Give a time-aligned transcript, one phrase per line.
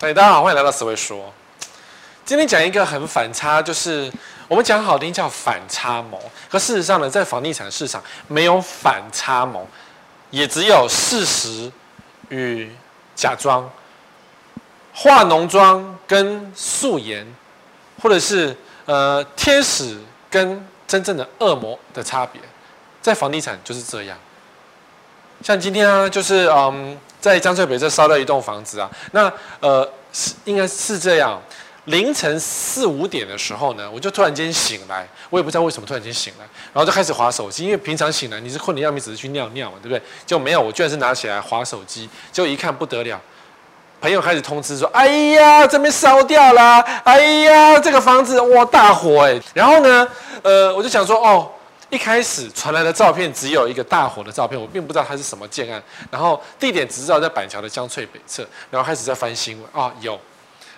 [0.00, 1.34] 对，大家好，欢迎来到思维说。
[2.24, 4.08] 今天讲一个很反差，就是
[4.46, 9.66] 我们讲好听叫反差萌，可事实上呢，在房地产市场没有反差萌，
[10.30, 11.72] 也只有事实
[12.28, 12.70] 与
[13.16, 13.68] 假装，
[14.94, 17.26] 化浓妆跟素颜，
[18.00, 22.40] 或者是呃天使跟真正的恶魔的差别，
[23.02, 24.16] 在房地产就是这样。
[25.42, 26.96] 像今天啊，就是嗯。
[27.20, 31.40] 在江翠北这烧掉一栋房子啊，那呃是应该是这样，
[31.86, 40.02] 凌晨四五点的时候呢，我就突然间醒来，我也不知道为什么突然间醒来，然后就开始划手机，因为平常醒来你是困得要命，只是去尿尿嘛，对不对？
[40.26, 43.20] 就没有，我居然是拿起来划手机，就一看不得了，
[44.00, 50.06] 朋友开始通知说，哎呀这边烧掉了，哎呀这个房子哇大火哎，然后呢，
[50.42, 51.50] 呃我就想说哦。
[51.90, 55.82] 一开始传来的照片只有一个大火的照片，我并不知道它是什么建案。
[56.10, 58.46] 然后地点只知道在板桥的江翠北侧。
[58.70, 60.20] 然后开始在翻新闻啊、有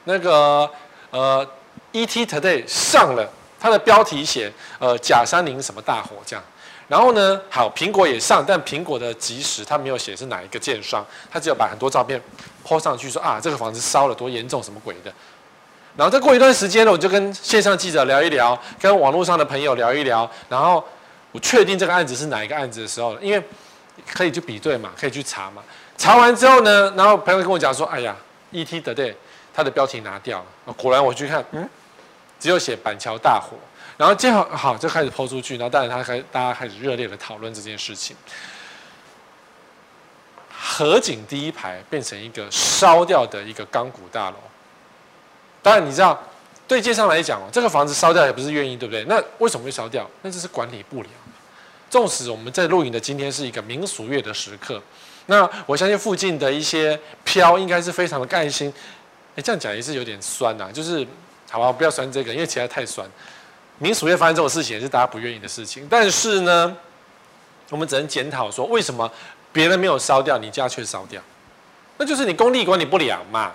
[0.05, 0.71] 那个
[1.11, 1.45] 呃
[1.93, 6.45] ，ET Today 上了它的标题写呃甲山林什么大火这样。
[6.87, 12.23] 然后呢，好，苹果也上，但苹果的即时它没有写是哪一个建商，它只有把很多照片
[12.63, 15.13] 泼上去说啊这个房子烧了多严重什么鬼的。
[15.97, 20.85] 然后再过一段时间呢，我就跟线上记者聊一聊，跟网络上的朋友聊一聊，然后。
[21.33, 23.43] 我确定这个案子是哪一个案子的时候，因为
[24.13, 25.63] 可以去比对嘛，可以去查嘛。
[25.97, 28.17] 查完之后呢，然后朋友跟我讲说：“哎呀
[28.53, 29.15] ，ET Today，
[29.55, 31.69] 它的标题拿掉了。”果然我去看，嗯，
[32.39, 33.57] 只有写板桥大火。
[33.97, 38.17] 然后接好好就开始抛出去，然后当然他开大家开始热烈的讨论这件事情。
[40.59, 44.37] 河景第一排变成一个烧掉的一个钢骨大楼。
[45.63, 46.21] 当然你知道。
[46.67, 49.05] 对街上来讲哦，这个房子烧掉也不是愿意，对不对？
[49.07, 50.09] 那为什么会烧掉？
[50.23, 51.13] 那就是管理不良。
[51.91, 54.81] 纵使我们在录影的今天是一个民俗月的时刻，
[55.27, 58.73] 那我相信附近的一些漂应该是非常的开心。
[59.37, 61.07] 哎，这样讲也是有点酸呐、啊，就是
[61.51, 63.07] 好吧，不要酸这个，因为其他太酸。
[63.79, 66.77] 民俗月发生这种事情也是大家不愿意的事情，但是呢，
[67.71, 69.11] 我们只能检讨说，为什么
[69.53, 71.21] 别人没有烧掉，你家却烧掉？
[71.97, 73.53] 那就是你工地管理不良嘛。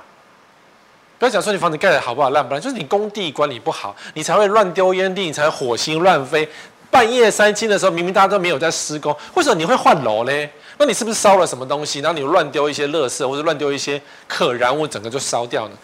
[1.18, 6.48] 不要讲说你房子盖的好不好烂不烂，就是你工地管理不好，你才会乱丢烟蒂，你才会火星乱飞。
[6.96, 10.50] 半夜三更的时候，明明大家都没有在施工，为什么你会换楼嘞？
[10.78, 12.00] 那你是不是烧了什么东西？
[12.00, 15.76] 然后你乱丢一些垃圾，或者乱丢一些可燃物，整个就烧掉呢？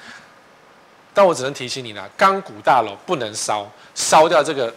[1.14, 4.74] 但我只能提醒你啦，钢骨大楼不能烧，烧掉这个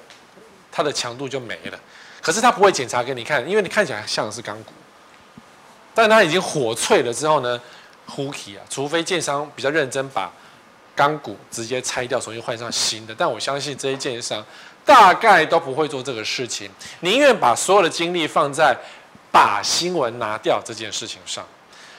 [0.73, 1.79] 它的强度就没了。
[2.21, 4.73] 可是他不会检查给你看，因为你看起来像是钢骨，
[5.95, 7.61] 但它已经火脆了之后呢，
[8.07, 10.33] 呼气啊，除非建商比较认真把。
[10.97, 13.13] 钢骨直接拆掉，重新换上新的。
[13.19, 14.45] 但我相信这些建商
[14.85, 18.77] 大概都不会做这个事情，宁愿把所有的精力放在
[19.33, 21.45] 把新闻拿掉这件事情上。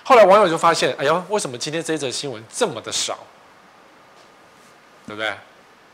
[0.03, 3.17] 后来网友就发现，哎呦，为什么今天这则新闻这么的少？
[5.07, 5.33] 对不对？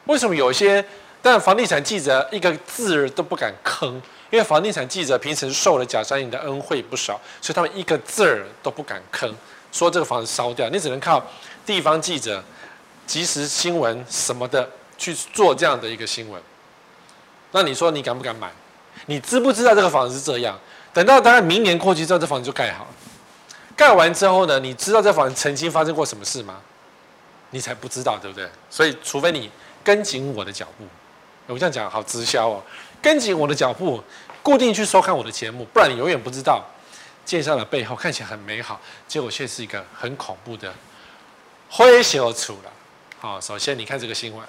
[0.05, 0.83] 为什么有些
[1.21, 3.93] 但房地产记者一个字都不敢吭？
[4.29, 9.33] 因为房地产记者平时受了甲山影的恩惠不少，所以他们一个字儿都不敢吭，
[9.71, 11.23] 说这个房子烧掉，你只能靠
[11.65, 12.43] 地方记者。
[13.07, 16.41] 即时新闻什么的去做这样的一个新闻，
[17.51, 18.51] 那你说你敢不敢买？
[19.07, 20.59] 你知不知道这个房子是这样？
[20.93, 22.89] 等到大概明年过去之后，这房子就盖好了。
[23.75, 26.61] 盖完之后呢，你知道这房子曾经发生过什么事吗？
[27.49, 28.49] 你才不知道，对不对？
[28.69, 29.49] 所以，除非你
[29.83, 30.85] 跟紧我的脚步，
[31.47, 32.63] 我这样讲好直销哦，
[33.01, 34.01] 跟紧我的脚步，
[34.41, 36.63] 固定去收看我的节目，不然你永远不知道
[37.25, 40.73] 建商的背后看起来很美好，结果却是一个很恐怖的
[41.69, 42.71] 灰熊处了。
[43.19, 44.47] 好，首先你看这个新闻，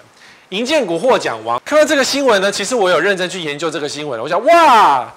[0.53, 1.59] 银建股获奖王。
[1.65, 4.21] 看到这个新闻呢，其实我有认真去研究这个新闻。
[4.21, 5.11] 我想，哇，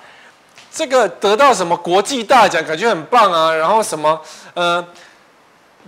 [0.72, 3.54] 这个得到什么国际大奖，感觉很棒啊。
[3.54, 4.18] 然后什么，
[4.54, 4.82] 呃，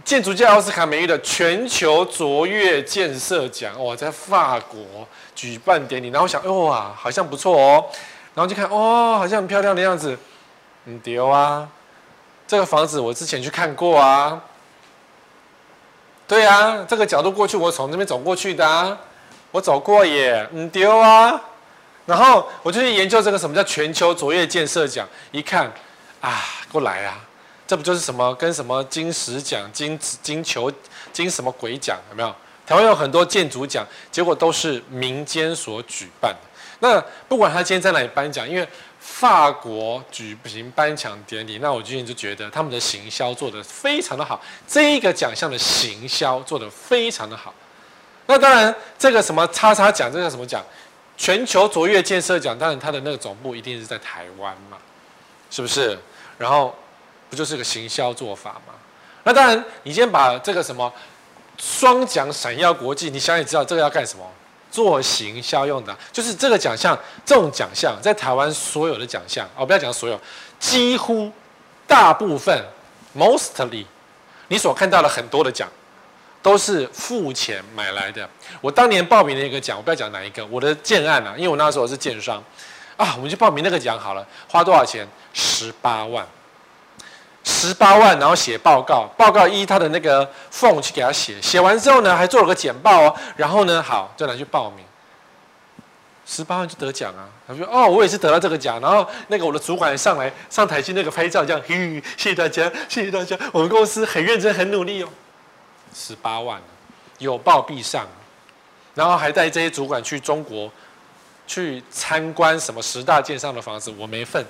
[0.05, 4.79] 建筑界奥斯卡美誉的全球卓越建设奖，哇，在法国
[5.35, 6.09] 举办典礼。
[6.09, 7.87] 然后我想，哇，好像不错哦。
[8.35, 10.15] 然后就看，哦，好像很漂亮的样子。
[10.85, 11.67] 嗯，丢啊，
[12.47, 14.39] 这个房子我之前去看过啊。
[16.27, 18.95] 对啊，这个角度过去，我从这边走过去的啊，
[19.51, 21.41] 我走过耶，嗯丢啊，
[22.07, 25.73] 然后我就去研究这个什么叫全球卓越建设奖，一看，
[26.21, 27.19] 啊，过来啊，
[27.67, 30.73] 这不就是什么跟什么金石奖、金金球、
[31.13, 32.35] 金什么鬼奖有没有？
[32.67, 36.41] 台湾有很多建筑奖，结果都是民间所举办的。
[36.81, 38.67] 那不管他今天在哪里颁奖，因为。
[39.01, 47.55] 法国举行颁奖典礼，那我最近就觉得他们的行销做得非常的好，这一个奖项的行销做得非常的好。
[48.29, 50.63] 那当然，这个什么叉叉奖，这个什么奖？
[51.17, 54.77] 全球卓越建设奖，当然它的那个总部一定是在台湾嘛，
[55.51, 55.99] 是不是？
[56.37, 56.73] 然后
[57.29, 58.75] 不就是个行销做法吗？
[59.25, 60.93] 那当然，你先把这个什么
[61.57, 64.25] 双奖闪耀国际，你想也知道这个要干什么？
[64.71, 70.21] 做行销用的，就是这个奖项，这种奖项在台湾所有的奖项哦，不要讲所有，
[70.61, 71.33] 几乎
[71.87, 72.63] 大部分
[73.17, 73.87] ，mostly，
[74.49, 75.67] 你所看到的很多的奖，
[76.49, 78.27] 都是付钱买来的。
[78.63, 82.43] 我当年报名的一个奖，我不要讲哪一个，我的建案啊，因为我那时候是建商，
[82.97, 85.07] 啊，我们就报名那个奖好了，花多少钱？
[85.35, 86.27] 十八万。
[87.45, 94.83] 十八万，然后写报告，报告一他的那个缝去给他写，写完之后呢，还做了个简报哦，然后呢，好，就拿去报名，
[96.25, 97.29] 十八万就得奖啊！
[97.47, 105.09] 他说：“哦，我也是得到这个奖。”然后那个我的主管上来上台去那个拍照，这样，嘿，谢谢大家，谢谢大家，我们公司很认真，很努力哦。
[105.95, 106.61] 十八万，
[107.19, 108.07] 有报必上，
[108.95, 110.71] 然后还带这些主管去中国
[111.47, 114.45] 去参观什么十大建商的房子，我没份。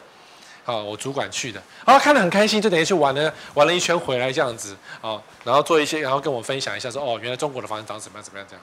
[0.64, 8.62] 啊，我主管去的，然后看得很开心，就等于去玩了，玩了一圈回来这样子啊，然后做一些，然后跟我分享一下说，哦，原来中国的房子长怎么样怎么样这样，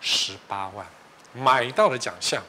[0.00, 0.86] 十八万
[1.32, 2.40] 买到了奖项。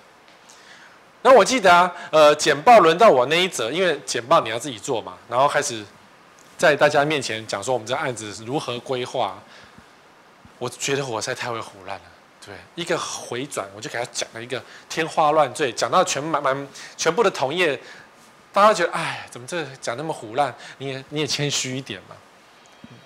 [1.23, 5.83] 那我记得啊，呃，简报轮到我那一则，因为简报你要自己做嘛，然后开始
[6.65, 9.37] 在大家面前讲说我们这案子如何规划，
[10.57, 12.05] 我觉得我在太会胡乱了，
[12.43, 14.59] 对，一个回转我就给他讲了一个
[14.89, 16.67] 天花乱坠，讲到全满满
[16.97, 17.79] 全部的同业。
[18.51, 20.51] 大家觉得，哎，怎么这讲那么胡乱？
[20.79, 22.15] 你也你也谦虚一点嘛。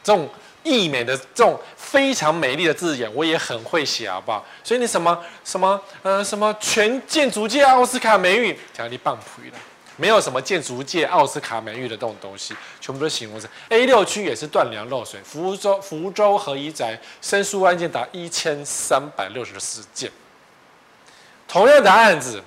[0.02, 0.30] 这种
[0.64, 4.46] 溢美的、这种非常美丽的字眼，我也很会写，好不好？
[4.64, 9.58] 所以你什么什么呃什么全建筑界奥斯卡美誉，讲你棒槌了，
[10.00, 13.50] 没有什么建筑界奥斯卡美誉的这种东西，全部都形容词。
[13.68, 20.10] A 六区也是断梁漏水，福州福州合一宅申诉案件达一千三百六十四件，
[21.48, 22.42] 同样的案子。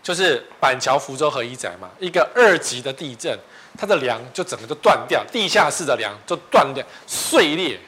[0.00, 3.38] 就是板桥福州合一宅嘛，一个二级的地震，
[3.76, 7.78] 它的梁就整个就断掉，地下室的梁就断掉碎裂。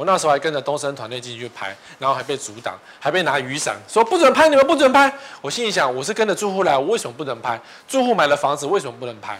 [0.00, 5.12] 我那时候还跟着东森团队进去拍，然后还被阻挡，还被拿雨伞说不准拍，你们不准拍。
[5.42, 7.60] 我心里想，我是跟着住户来，我为什么不能拍？
[7.86, 9.38] 住户买了房子，为什么不能拍？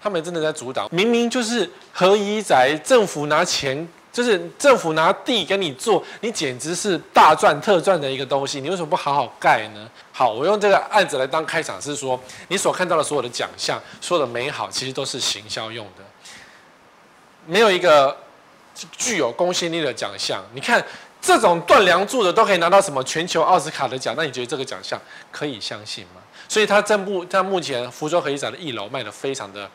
[0.00, 3.86] 他们真的在阻挡，明明就是合一宅，政府拿钱。
[4.10, 9.90] 就是政府拿地给你做，你简直是大赚特赚的一个东西，你为什么不好好盖呢？
[10.12, 16.04] 好，我用这个案子来当开场，是说你所看到的所有的奖项，所有的美好，其实都是行销用的，
[17.46, 18.14] 没有一个
[18.90, 20.42] 具有公信力的奖项。
[20.54, 20.84] 你看
[21.20, 25.00] 这种断梁柱的都可以拿到什么全球奥斯卡的奖，那你觉得这个奖项
[25.30, 26.20] 可以相信吗？
[26.48, 29.68] 所以他在目在目前福州合一宅的一楼卖的非常的。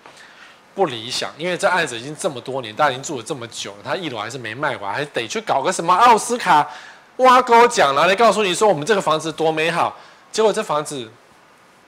[0.75, 6.69] 不理想，因为这案子已经这么多年，大家已经住了这么久了，他一楼还是没卖完，还得去搞个什么奥斯卡
[7.15, 9.97] 挖沟奖拿来告诉你说我们这个房子多美好。
[10.31, 11.09] 结果这房子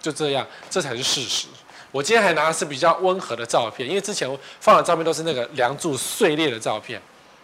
[0.01, 1.45] 就这样，这才是事实。
[1.91, 4.27] 我今天还拿的是比较温和的照片，因为之前
[4.59, 6.99] 放的照片都是那个梁柱碎裂的照片，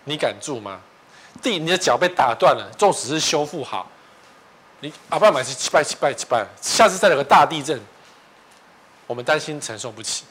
[0.05, 0.79] 你敢住吗？
[1.41, 3.91] 地，你的脚被打断了，纵使是修复好，
[4.79, 7.79] 你阿爸买是七百七百七百，下次再来个大地震，
[9.05, 10.23] 我们担心承受不起。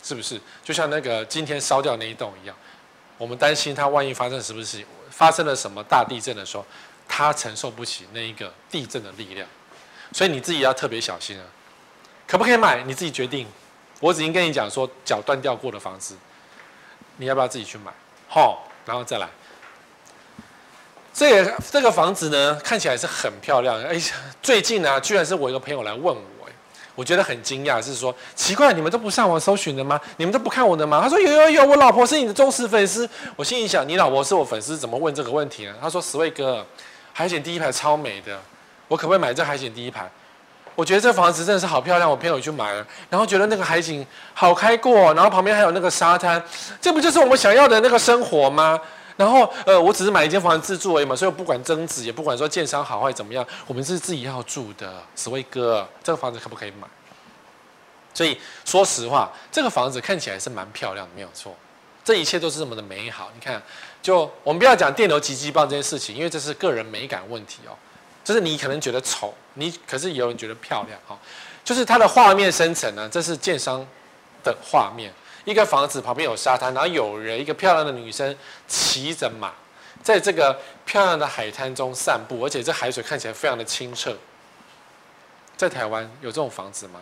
[0.00, 2.56] 是不是就像那个今天烧掉那一栋一样？
[3.18, 6.64] 我们担心它万一发生什么事情发生了什么大地震的时候，
[7.08, 9.46] 它承受不起那一个地震的力量，
[10.12, 11.44] 所以你自己要特别小心啊！
[12.26, 12.82] 可不可以买？
[12.84, 13.46] 你自己决定。
[14.00, 16.16] 我已经跟你讲说，脚断掉过的房子，
[17.16, 17.92] 你要不要自己去买？
[18.28, 19.28] 好，然后再来。
[21.12, 23.78] 这个这个房子呢，看起来是很漂亮。
[23.82, 24.00] 哎，
[24.42, 26.22] 最近呢，居然是我一个朋友来问我。
[26.94, 30.00] 我觉得很惊讶，是说奇怪，你们都不上网搜寻的吗？
[30.16, 31.00] 你们都不看我的吗？
[31.00, 33.08] 他说有有有，我老婆是你的忠实粉丝。
[33.36, 35.74] 我心里想，你老婆是我粉丝，怎么问这个问题呢？
[35.80, 36.66] 他说：“十位哥，
[37.12, 38.40] 海景第一排超美的，
[38.88, 40.10] 我可不可以买这海景第一排？
[40.78, 46.40] 我觉得这房子真的是好漂亮，我朋友去买了，然后觉得那个海景好开阔，然后旁边还有那个沙滩，
[46.80, 48.80] 这不就是我们想要的那个生活吗？
[49.16, 55.02] 然后呃，我只是买一间房子自住而已嘛，所以我不管增值，也不管说建商好坏怎么样，我们是自己要住的。
[55.16, 56.86] 十位哥，这个房子可不可以买？”
[58.14, 61.52] 所以说实话，这个房子看起来是蛮漂亮的，没有错。
[62.04, 63.32] 这一切都是这么的美好。
[63.34, 63.60] 你看，
[64.00, 67.74] 就我们不要讲电流急急棒这件事情，因为这是个人美感问题哦。
[68.28, 71.18] 就是你可能觉得丑，你可是有人觉得漂亮哈。
[71.64, 73.82] 就是它的画面生成呢，这是建商
[74.44, 75.10] 的画面。
[75.46, 79.52] 一个房子旁边有沙滩，然后有人，一个漂亮的女生骑着马，
[80.02, 80.54] 在这个
[80.84, 84.14] 漂亮的海滩中散步，而且这海水看起来非常的清澈。
[85.56, 87.00] 在台湾有这种房子吗？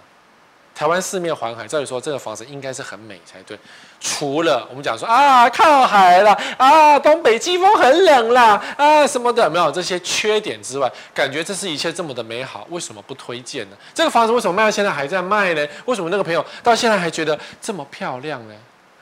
[0.77, 3.59] 台湾四面环海，照理说这个房子应该是很美才对。
[3.99, 13.77] 除了我们讲说啊，靠海了啊，东北季风很冷啦啊什么的，没有这些缺点之外，感觉这是一切这么的美好，为什么不推荐呢？
[13.95, 15.67] 这个房子为什么卖到现在还在卖呢？
[15.87, 18.55] 为什么那个朋友到现在还觉得这么漂亮呢？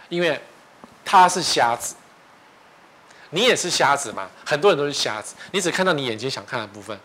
[0.09, 0.40] 因为
[1.04, 1.97] 他是瞎子，
[3.31, 4.28] 你也是瞎子嘛？
[4.47, 6.97] 很多人都是瞎子，你只看到你眼睛想看的部分，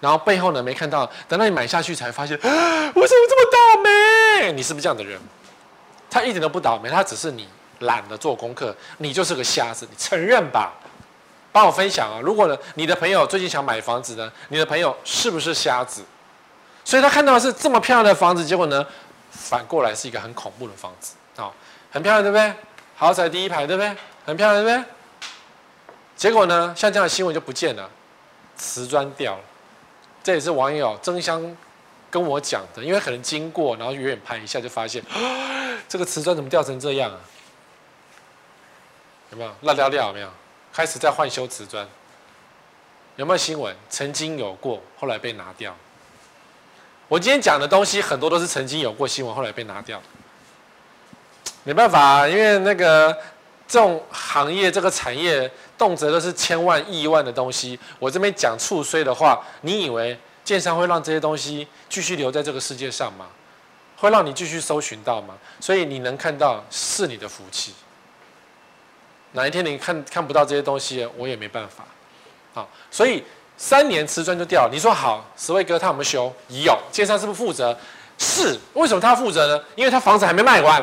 [0.00, 1.10] 然后背后呢没看到。
[1.26, 2.52] 等到你买下去才发现， 为什
[2.92, 4.52] 么这么倒霉？
[4.52, 5.20] 你是不是这样的人？
[6.10, 7.48] 他一点都不倒霉，他只是你
[7.80, 10.72] 懒得做功课，你就是个瞎子，你承认吧？
[11.50, 12.20] 帮我分享啊！
[12.22, 16.02] 如果呢，你的朋友最近想买房子呢，你的朋友是不是瞎子？
[16.84, 18.86] 所以他看到的是这么漂亮的房子，结果呢，
[19.30, 21.52] 反过来是一个很恐怖的房子啊、哦，
[21.90, 22.54] 很漂亮对不对？
[22.96, 23.88] 豪宅第一排对不对？
[24.24, 24.88] 很漂亮对不对？
[26.16, 27.88] 结果呢，像这样的新闻就不见了，
[28.56, 29.40] 瓷砖掉了。
[30.28, 31.42] 这也是网友争相
[32.10, 35.02] 跟我讲的，因为可能经过，然后远远拍一下就发现，
[35.88, 37.18] 这个瓷砖怎么掉成这样啊？
[39.30, 40.08] 有没有烂掉掉？
[40.08, 40.28] 有没有？
[40.70, 41.88] 开始在换修瓷砖？
[43.16, 43.74] 有没有新闻？
[43.88, 45.74] 曾经有过，后来被拿掉。
[47.08, 49.98] 我今天讲的东西很多都是曾经有过新闻，后来被拿掉。
[51.64, 53.16] 没办法，因为那个
[53.68, 57.78] 这种行业、这个产业，动辄都是千万、亿万的东西。
[57.98, 63.26] 我这边讲促衰的话，你以为建商会让这些东西继续留在这个世界上吗？
[63.98, 65.34] 会让你继续搜寻到吗？
[65.60, 67.74] 所以你能看到是你的福气。
[69.32, 71.84] 哪一天你看看不到这些东西，我也没办法。
[72.54, 73.22] 好，所以
[73.58, 74.70] 三年瓷砖就掉了。
[74.72, 76.32] 你说好，十位哥他有没有修？
[76.48, 76.78] 有。
[76.90, 77.78] 建商是不是负责？
[78.16, 78.58] 是。
[78.72, 79.64] 为什么他负责呢？
[79.76, 80.82] 因为他房子还没卖完。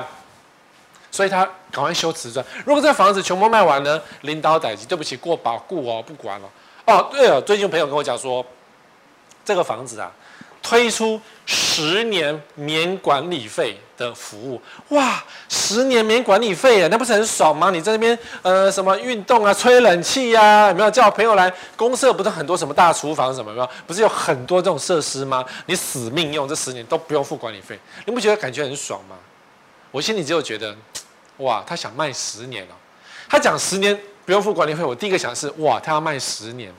[1.16, 2.46] 所以他赶快修瓷砖。
[2.66, 4.02] 如果这房子全部卖完呢？
[4.24, 6.50] 领导代志，对不起，过保固哦，不管了。
[6.84, 8.46] 哦，对了，最近朋友跟我讲说，
[9.46, 10.12] 这个房子啊，
[10.62, 14.62] 推出十年免管理费的服务。
[14.90, 17.72] 哇，十年免管理费啊，那不是很爽吗？
[17.72, 21.50] 你在那边呃什么运动啊，吹冷气呀，有没有叫朋友来？
[21.78, 23.70] 公社不是很多什么大厨房什么有没有？
[23.88, 25.46] 不是有很多这种设施吗？
[25.66, 29.16] 你死命用这十年都不用付管理费，你不觉得感觉很爽吗？
[29.92, 30.76] 我心里只有觉得。
[31.38, 32.76] 哇，他想卖十年了，
[33.28, 36.74] 他讲十年不用付管理费，我第一个想的是哇，他要卖十年？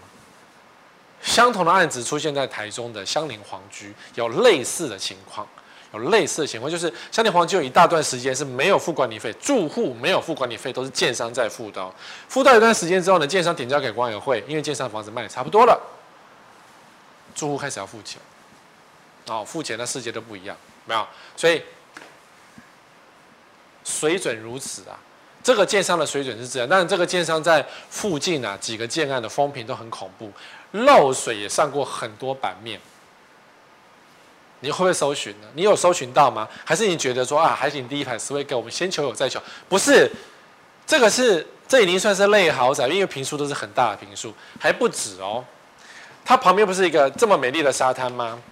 [1.23, 5.47] 相同的案子出现在台中的香菱皇居，有类似的情况，
[5.93, 11.91] 有类似的情况，就是香菱皇居有一大段时间是没有付管理费，住户没有付管理费，都是建商在付的。
[12.29, 15.81] 付到一段时间之后呢，建商点交给管委会，因为建商房子卖的差不多了，
[17.35, 18.21] 住户开始要付钱，
[19.27, 21.63] 哦，付钱的世界都不一样，没有，所以。
[23.87, 24.99] 水准如此啊，
[25.45, 30.29] 这个建商的水准是这样，但是这个建商在附近啊几个建案的风评都很恐怖，
[30.73, 32.81] 漏水也上过很多版面。
[34.61, 35.47] 你会不会搜寻呢？
[35.55, 36.49] 你有搜寻到吗？
[36.65, 39.41] 还是你觉得说啊，海景第一排是会给我们先求有再求？
[39.69, 40.11] 不是，
[40.85, 45.45] 这个是这已经算是类豪宅，因为坪数都是很大的坪数，还不止哦。
[46.25, 48.43] 它旁边不是一个这么美丽的沙滩吗？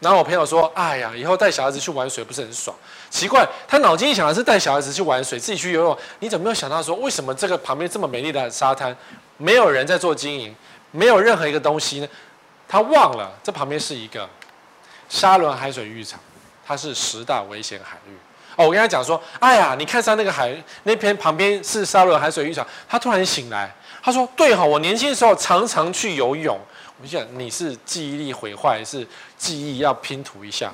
[0.00, 2.76] 然后我朋友说：“哎呀，以后带小孩子去玩水不是很爽？
[3.08, 5.98] 奇怪，他脑筋一想的是带小孩子去玩水，自己去游泳。
[6.18, 8.94] 你怎么没有想到说，为什么这个旁边这么美丽的沙滩，
[9.38, 10.54] 没有人在做经营，
[10.90, 12.08] 没有任何一个东西呢？
[12.68, 14.28] 他忘了这旁边是一个
[15.08, 16.20] 沙仑海水浴场，
[16.66, 18.12] 它是十大危险海域。
[18.56, 22.66] 哦，我跟他讲说，哎呀，你看上那个海那边旁边是沙仑海水浴场。
[22.86, 26.60] 他突然醒来，他说：对哈，我年轻的时候常常去游泳。”
[26.98, 30.72] 我想你是记忆力毁坏，是 记忆要拼图一下？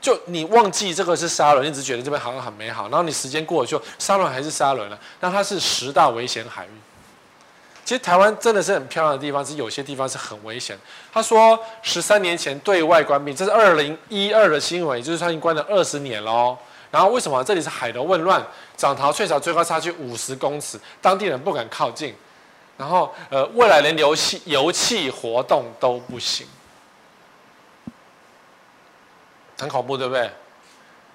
[0.00, 4.98] 就你忘记这个是沙仑，你只觉得这边好像很美好，然后你时间过了就沙轮还是沙轮了。
[5.20, 6.70] 那它是十大危险海域。
[7.84, 10.78] 其实台湾真的是很漂亮的地方，是有些地方是很危险。
[11.12, 16.56] 他说十三年前对外关闭，这是二零一二的新闻，也就是他已经关了二十年喽。
[16.90, 18.42] 然后为什么这里是海的混乱，
[18.76, 22.14] 涨潮退潮最高差距五十公尺，当地人不敢靠近。
[22.78, 26.46] 然后，呃，未来连游戏、游憩活动都不行，
[29.60, 30.30] 很恐怖，对不对？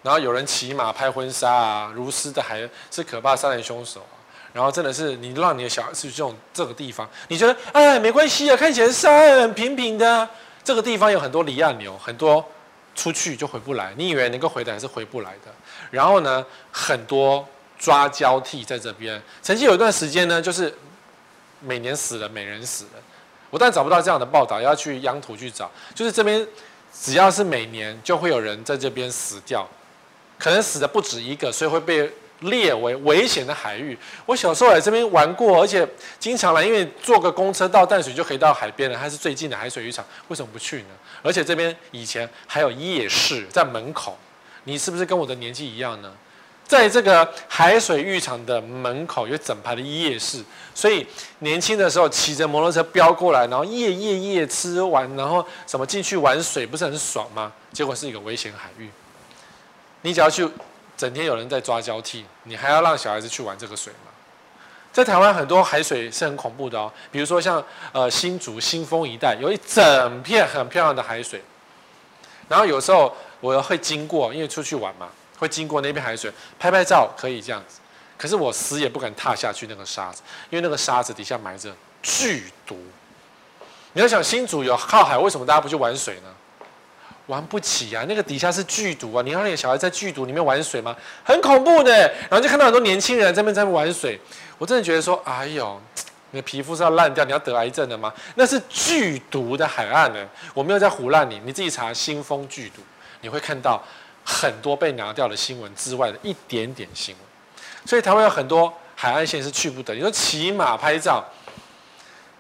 [0.03, 4.15] 然后有人骑马拍婚纱啊，如斯的还是可怕杀人凶手啊。
[4.53, 10.29] 然后真的是你让你的小孩去这种这个地方，你觉得哎没关系啊，看起来山很平平的。
[10.63, 12.43] 这个地方有很多离岸流，很多
[12.95, 13.93] 出去就回不来。
[13.97, 15.51] 你以为能够回来，是回不来的。
[15.91, 17.47] 然后呢，很多
[17.77, 19.21] 抓交替在这边。
[19.41, 20.73] 曾经有一段时间呢，就是。
[21.61, 23.01] 每年死了，每人死了，
[23.49, 25.71] 我但找不到这样的报道，要去央图去找。
[25.95, 26.45] 就是这边，
[26.97, 29.67] 只要是每年就会有人在这边死掉，
[30.39, 32.09] 可能死的不止一个，所以会被
[32.39, 33.97] 列为危险的海域。
[34.25, 35.87] 我小时候来这边玩过，而且
[36.17, 40.89] 经常来，因为坐个公车到淡水就可以到海边了，它是最近的海水浴场，为什么不去呢？
[41.21, 44.17] 而且这边以前还有夜市在门口，
[44.63, 46.11] 你是不是跟我的年纪一样呢？
[46.67, 50.43] 在这个海水浴场的门口有整排的夜市，
[50.73, 51.05] 所以
[51.39, 57.51] 年轻的时候骑着摩托车飙过来，然后夜夜夜吃完，然后什么进去玩水，不是很爽吗？
[57.71, 58.89] 结果是一个危险海域。
[60.01, 60.49] 你只要去，
[60.97, 64.11] 整天有人在抓交替，你还要让小孩子去玩这个水吗？
[64.91, 71.41] 在台湾很多海水是很恐怖的哦，比如说像呃新竹新丰一带有一整片很漂亮的海水，
[72.47, 77.79] 然后有时候我会经过，因为出去玩嘛，会经过那片海水，拍拍照可以这样子，
[78.17, 82.77] 可是我死也不敢踏下去那个沙子，因为那个沙子底下埋着剧毒。
[83.93, 86.29] 你要想新竹有靠海，为什么大家不去玩水呢？
[87.27, 88.05] 玩不起啊！
[88.07, 89.23] 那个底下是剧毒啊！
[89.23, 90.95] 你让那个小孩在剧毒里面玩水吗？
[91.23, 91.91] 很恐怖的。
[92.29, 94.19] 然后就看到很多年轻人在那边在玩水，
[94.59, 95.81] 我真的觉得说，哎呦，
[96.29, 98.13] 你的皮肤是要烂掉，你要得癌症的吗？
[98.35, 100.23] 那是剧毒的海岸呢。
[100.53, 102.83] 我没有在胡烂你，你自己查新丰剧毒，
[103.21, 103.83] 你会看到
[104.25, 107.23] 很多被拿掉的新闻之外的一点点新闻。
[107.85, 109.93] 所以台湾有很多海岸线是去不得。
[109.93, 111.23] 你说骑马拍照，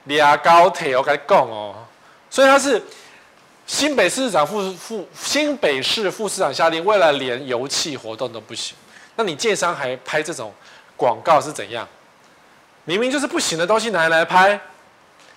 [0.05, 1.75] 俩高铁我该你讲哦，
[2.29, 2.81] 所以他是。
[3.67, 8.77] 新北市长副副新北市副市长下令，为了连油气活动都不行，
[9.15, 10.53] 那你建商还拍这种
[10.95, 11.87] 广告是怎样？
[12.83, 14.61] 明明就是不行的东西，拿来拍，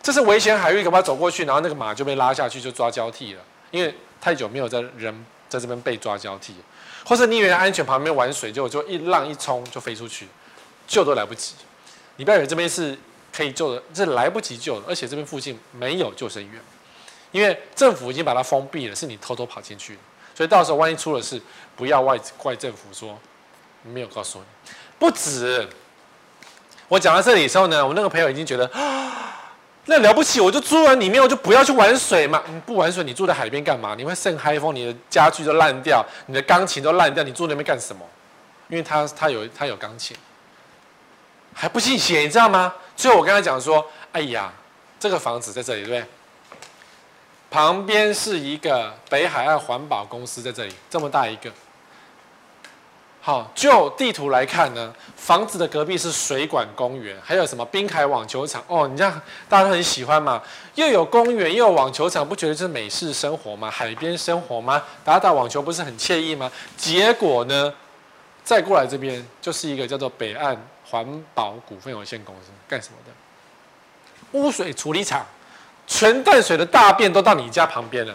[0.02, 1.46] 这是危险海域，可不可走过去？
[1.46, 3.40] 然后那个马就被拉下去，就抓交替了，
[3.70, 6.54] 因为太久没有在人在这边被抓交替，
[7.04, 10.28] 或是你以为安全旁边玩水，就就一浪一冲就飞出去，
[10.86, 11.54] 救都来不及。
[12.16, 12.98] 你不要以为这边是
[13.32, 16.60] 可以救的，这来不及救的，而且这边附近没有救生员。
[17.30, 19.98] 因为政府已经把它封闭了，是你偷偷跑进去，
[20.34, 21.40] 所以到时候万一出了事，
[21.76, 23.18] 不要怪怪政府说
[23.82, 24.44] 没有告诉你。
[24.98, 25.68] 不止，
[26.88, 29.37] 我讲到这里的时候呢，我那个朋友已经觉得啊，
[29.90, 32.42] 那了不起，我就住在里面，我就不要去玩水嘛。
[32.46, 33.94] 嗯，不玩水，你住在海边干嘛？
[33.96, 38.04] 你会渗海风，你的家具都烂掉，你的钢琴都烂掉，你住那边干什么？
[38.68, 40.14] 因为他他有他有钢琴，
[41.54, 42.74] 还不信邪，你知道吗？
[42.94, 44.52] 所以我跟他讲说，哎呀，
[45.00, 46.04] 这个房子在这里，对不对？
[47.50, 51.50] 旁边是一个北海岸环保公司，在这里这么大一个。
[53.28, 60.42] 好，就地图来看呢，房子的隔壁是水管公园，还有什么滨海网球场哦，你这样大家都很喜欢嘛，
[60.76, 63.70] 又有公园又有网球场，不觉得这是美式生活吗？
[63.70, 64.82] 海边生活吗？
[65.04, 66.50] 打打网球不是很惬意吗？
[66.78, 67.70] 结果呢，
[68.42, 74.38] 再过来这边就是一个叫做北岸环保股份有限公司，干什么的？
[74.38, 75.26] 污水处理厂。
[75.86, 78.14] 全淡水的大便都到你家旁边了。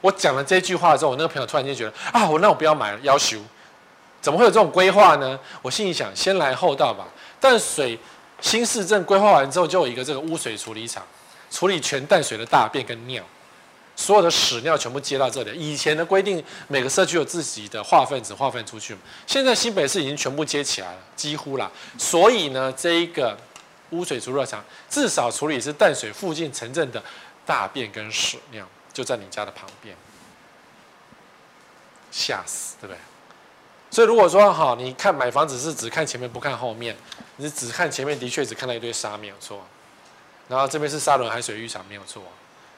[0.00, 3.38] 我讲了这句话之后，我那个朋友突然间觉得啊，我那我不要买了，要求
[4.26, 5.38] 怎么会有这种规划呢？
[5.62, 7.06] 我心里想，先来后到吧。
[7.40, 7.96] 淡水
[8.40, 11.06] 新市镇规划完之后，就有一个这个污水处理厂，
[11.48, 13.22] 处理全淡水的大便跟尿，
[13.94, 15.52] 所有的屎尿全部接到这里。
[15.56, 18.96] 以前的规定，每个社区有自己的化粪池化粪出去。
[19.28, 21.70] 现在新北市已经全部接起来了，几乎啦。
[21.96, 23.38] 所以呢，这一个。
[23.90, 27.00] 污水处理厂至少处理是淡水附近城镇的
[27.46, 29.96] 大便跟屎尿，就在你家的旁边，
[32.10, 32.98] 吓死，对不对？
[33.96, 36.94] 所以如果说哈，你看买房子是只看前面不看后面，
[37.36, 39.64] 你只看前面的确只看到一堆沙没有错，
[40.48, 42.22] 然后这边是沙轮海水浴场没有错，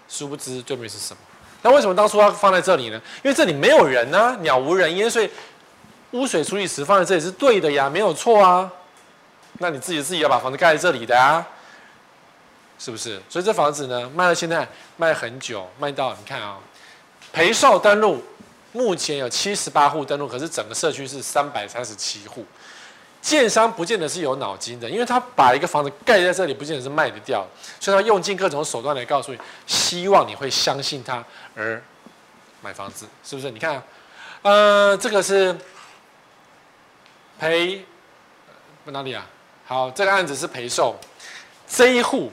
[0.09, 1.21] 殊不知对面是什么？
[1.63, 3.03] 那为什么当初要放在这里呢？
[3.25, 5.29] 因为这里没有人啊，鸟无人烟，所以
[6.13, 8.71] 污水处理池放在这里是对的呀，没有错啊。
[9.55, 11.45] 那你自己自己要把房子盖在这里的啊，
[12.79, 13.21] 是不是？
[13.29, 16.63] 所以这房子呢，卖到现在卖很久，卖到你看啊、哦，
[17.33, 18.23] 陪售登录，
[18.73, 22.45] 目前有七十八户登录，可是整个社区是三百三十七户。
[23.21, 27.45] 建商不见得是有脑筋的，因为他把一个房子盖在这里，不见得是卖得掉，
[27.81, 31.23] 所以他用尽各种手段来告诉你，希望你会相信他
[31.57, 31.83] 而
[32.63, 33.51] 买房子，是不是？
[33.51, 33.83] 你看、
[34.43, 35.55] 呃，这个是
[37.41, 37.85] 陪
[38.85, 39.27] 哪里啊？
[39.67, 40.97] 好，这个案子是陪售，
[41.69, 42.31] 这一户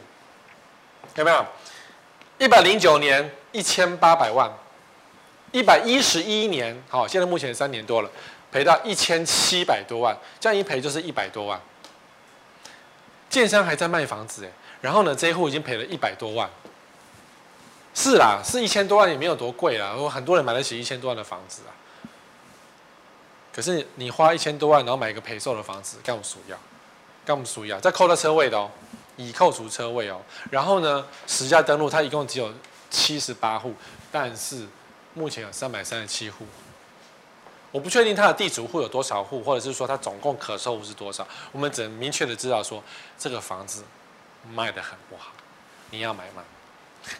[1.15, 1.45] 有没有？
[2.37, 4.53] 一百零九年一千八百万，
[5.55, 8.11] 一百一十一年，好，现在目前三年多了，
[8.51, 11.57] 赔到一千七百多万，这样一赔就是一百多万。
[13.29, 16.49] 建商还在卖房子哎，然后呢，这一户已经赔了一百多万。
[17.93, 21.71] 是啦，是一千多万也没有多贵啦，很多人买得起一千多万的房子啊。
[23.53, 26.57] 可是你花一千多万，然后买一个陪售的房子，干我鼠药。
[27.23, 28.69] 跟我们数一样，再扣到车位的哦，
[29.15, 30.21] 已扣除车位哦。
[30.51, 32.53] 然后呢，实价登录它一共只有
[32.89, 33.73] 七十八户，
[34.11, 34.67] 但是
[35.15, 36.45] 目前有三百三十七户。
[37.71, 41.27] 我不确定它的地主户有多少户，或者是说它总共可售户是多少。
[41.51, 42.81] 我们只能明确的知道说，
[43.17, 43.83] 这个房子
[44.53, 45.31] 卖得很不好，
[45.89, 46.43] 你要买吗？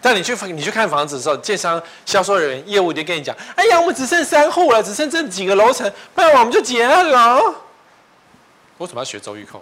[0.02, 7.36] 但你去你去看房子的时候，建商销售人员业务就跟你讲：“哎呀，我们只剩三户了，只剩这几个楼层，卖完我们就结案了。”
[8.78, 9.62] 我为什么要学周玉蔻？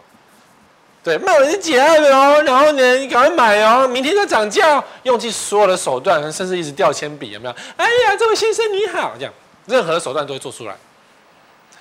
[1.03, 7.55] 对，卖完就结案了哦，然后呢，你赶快买哦，明天再涨价，用尽所有的手段，甚至一直掉铅笔，有没有？
[7.75, 9.33] 哎呀，这位先生你好，这样
[9.65, 10.75] 任何手段都会做出来。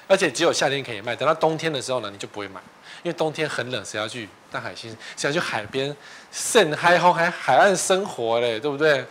[0.09, 2.61] 而且只有夏天可以卖，等到冬天的时候呢，你就不会买，
[3.05, 4.91] 因为冬天很冷，谁要去大海新？
[5.17, 5.97] 谁要去海边，
[6.33, 9.05] 甚海后海海岸生活嘞，对不对？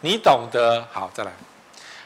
[0.00, 0.82] 你懂得。
[0.90, 1.30] 好，再来，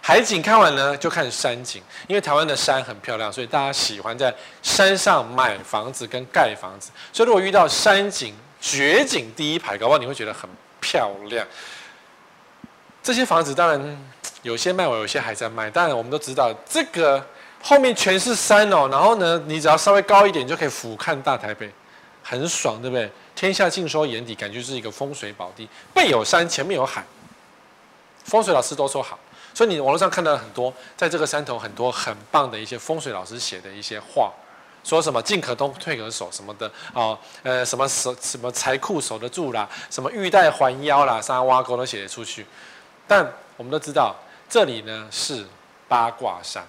[0.05, 6.91] 海景看完呢，就看山景，因为台湾的山很漂亮，所以大家喜欢在山上买房子跟盖房子。
[7.13, 11.47] 所以如果遇到山景绝景第一排，搞不好你会觉得很漂亮。
[13.01, 14.13] 这些房子当然
[14.43, 15.71] 有些卖完，有些还在卖。
[15.71, 17.25] 当然我们都知道，这个
[17.63, 18.89] 后面全是山哦。
[18.91, 21.73] 然后呢，你只要稍微高一点，就可以俯瞰大台北，
[22.25, 23.09] 很爽，对不对？
[23.37, 25.69] 天下尽收眼底，感觉是一个风水宝地。
[25.95, 27.05] 背有山，前面有海，
[28.25, 29.17] 风水老师都说好。
[29.55, 34.33] 所以你网络上看到很多，在这个山头很多很棒的一些风水老师写的一些话，
[34.85, 42.47] 说什么进可攻，退可守什么的哦，呃，什么守什么财库守得住啦，什么玉带环腰啦，三挖沟都写得出去。
[43.07, 44.17] 但我们都知道，
[44.49, 45.47] 这里呢是
[45.87, 46.67] 八卦山，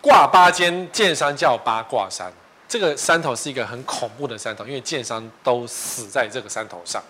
[0.00, 2.32] 挂八间建山叫八卦山。
[2.68, 7.02] 这个山头是一个很恐怖的山头，因为建山都死在这个山头上，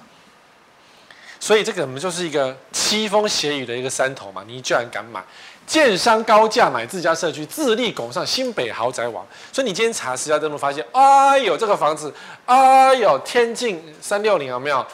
[1.38, 2.56] 所以这个我们就是一个
[2.92, 4.44] 凄风斜雨的一个山头嘛。
[4.46, 5.22] 你居然敢买，
[5.66, 9.26] 建商高价买自家社区，自力拱上新北豪宅王。
[9.50, 12.12] 所以你今天查实家登录发现，哎呦，这个房子，
[12.44, 14.86] 哎呦，天境三六零有没有？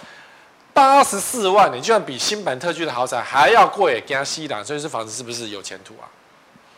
[0.73, 6.07] 八十四万，你居然比新版特区的豪宅还要贵，给他吸档，所以这房子是不是有前途啊？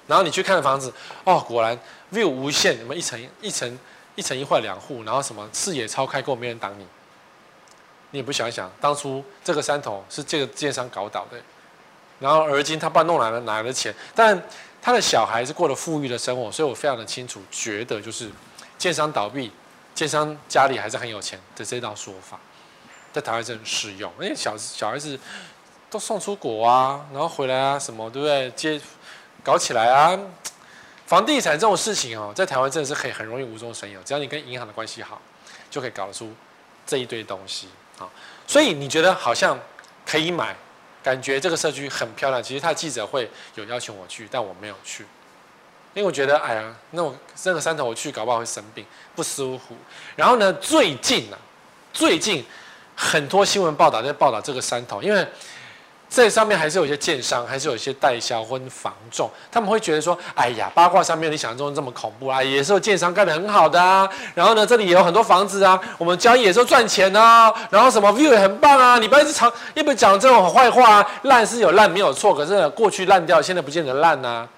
[0.07, 0.91] 然后你去看房子，
[1.25, 1.79] 哦，果然
[2.11, 3.79] view 无限，什么一层一层
[4.15, 6.87] 一层一户两户，然后什么视野超开阔，没人挡你。
[8.11, 11.37] 你也不想想，当初这个山头是这个建商搞倒的，
[12.19, 14.41] 然后而今他爸弄来了哪来的钱，但
[14.83, 18.31] 他的小孩是过了富裕的生活，所以我非常的清楚，觉得就是
[18.79, 19.53] 建商倒闭，
[19.95, 22.39] 建商家里还是很有钱的这道说法。
[23.13, 25.19] 在台湾是很适用，因为小小孩子
[25.91, 28.49] 都送出国啊，然后回来啊，什么对不对？
[28.53, 28.81] 接
[29.43, 30.17] 搞起来啊，
[31.07, 35.21] 房地产这种事情哦，在台湾真的是可以很容易无中生有，只要你跟银行的关系好，
[35.69, 36.33] 就可以搞得出
[36.87, 37.69] 这一堆东西
[38.01, 38.11] 啊。
[38.49, 39.57] 所以你觉得好像
[40.05, 40.57] 可以买，
[41.03, 42.43] 感觉这个社区很漂亮。
[42.43, 45.05] 其实他记者会有邀请我去，但我没有去，
[45.95, 48.85] 因为我觉得哎呀，那我这个山头我去，搞不好会生病，
[49.15, 49.77] 不舒服。
[50.17, 51.39] 然后呢，最近、啊，
[51.93, 52.45] 最近。
[53.03, 55.27] 很多新闻报道在报道这个山头，因为
[56.11, 64.11] 这上面还是有一些建商，还是有一些代销或房仲，他们会觉得说：“哎呀，八卦上没有你想象中这么恐怖啊，也是有建商干得很好的啊。
[64.35, 67.55] 然后呢，这里也有很多房子啊，我们交易也是赚钱啊。
[67.71, 71.11] 然后什么 view 也很棒啊，你不要一直讲，一直讲这种坏话啊。
[71.23, 74.49] 烂是有烂没有错，可是过去烂掉，现在不见得烂啊。”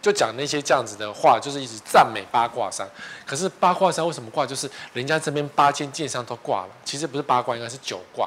[0.00, 2.88] 就讲那些这样子的话，就是一直赞美八卦山。
[3.26, 4.46] 可是八卦山为什么挂？
[4.46, 8.26] 就是人家这边八间建商都挂了，其实不是八卦，应该是九卦，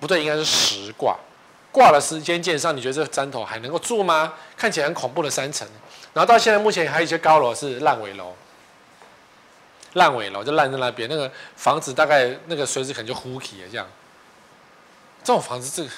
[0.00, 1.16] 不对，应该是十卦。
[1.78, 4.34] 挂了时间建商，你觉得这个山头还能够住吗？
[4.56, 5.64] 看起来很恐怖的三层。
[6.12, 8.34] 然后到现在目前还有一些高楼是烂尾楼，
[9.92, 13.86] 烂尾楼就烂在那边，那个房子大概那个随时可能就呼起了这样。
[15.22, 15.88] 这种房子这个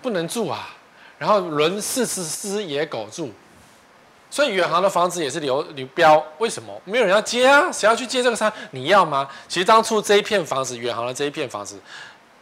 [0.00, 0.76] 不能住啊。
[1.18, 3.32] 然后轮四十只野狗住。
[4.30, 7.70] 所以远航的房子也是流流标，为什么没有人要接啊？
[7.72, 8.52] 谁要去接这个山？
[8.70, 9.28] 你要吗？
[9.48, 11.80] 其实当初这一片房子，远航的这一片房子，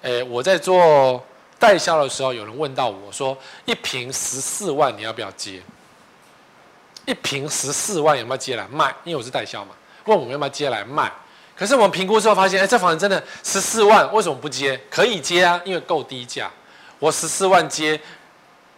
[0.02, 1.22] 诶，我在做
[1.62, 5.62] 代销的时候，有人问到我说，一瓶十四万，你要不要接？
[7.06, 8.92] 一瓶十四万有没有接来卖？
[9.04, 11.12] 因为我是代销嘛，问我们要不要接来卖。
[11.54, 14.80] 可是我们评估之后发现，哎，这房子真的十四万，为什么不接？
[14.90, 16.50] 可以接啊，因为够低价，
[16.98, 18.00] 我十四万接，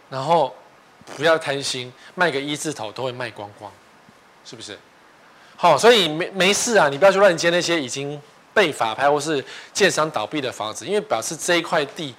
[0.09, 0.55] 然后。
[1.15, 3.71] 不要贪心，卖个一字头都会卖光光，
[4.43, 4.75] 是不是？
[5.55, 8.19] 好，所以没没事啊，你不要去乱接那些已经
[8.55, 12.15] 被法拍或是建商倒闭的房子，因为表示这一块地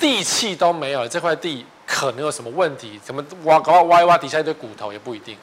[0.00, 5.36] 地气都没有了，这块地可能有什么问题，怎么挖搞挖一挖底下一堆骨头也不一定。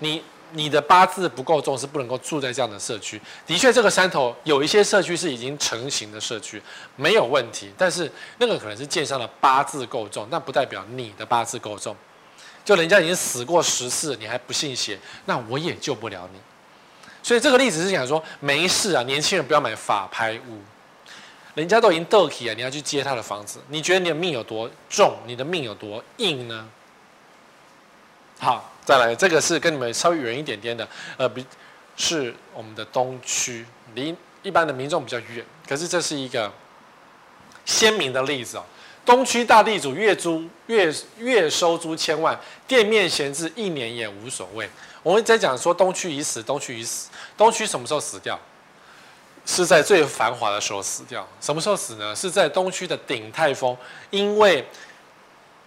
[0.00, 0.22] 你。
[0.52, 3.20] 你的八字不够重，是不能够住在这样的社区。
[3.46, 6.62] 的确，这个山头有一些社区是已经成型的社区，
[6.96, 7.70] 没有问题。
[7.76, 11.94] 但是那个可能是建商的八字够重，但不代表你的八字够重。
[12.64, 16.40] 就人家已经死过十次，你还不信邪，那我也救不了你。
[17.22, 20.62] 所以这个例子是想说，没事啊，年轻人不要买法拍屋。
[21.58, 25.16] 人家都已经倒起了，你要去接他的房子，你觉得你的命有多重？
[25.26, 26.68] 你的命有多硬呢？
[28.38, 28.72] 好。
[28.84, 31.44] 再来，这个是跟你们稍微远一点点的，呃，比
[31.94, 35.44] 是我们的东区，离一般的民众比较远。
[35.68, 36.50] 可是这是一个
[37.66, 38.64] 鲜明的例子哦。
[39.04, 44.66] 东区大地主月租月月收租千万，店面闲置一年也无所谓。
[45.02, 47.10] 我们在讲说东区已死，东区已死。
[47.36, 48.40] 东区什么时候死掉？
[49.48, 51.26] 是在最繁华的时候死掉。
[51.40, 52.14] 什么时候死呢？
[52.14, 53.74] 是在东区的鼎泰丰，
[54.10, 54.62] 因为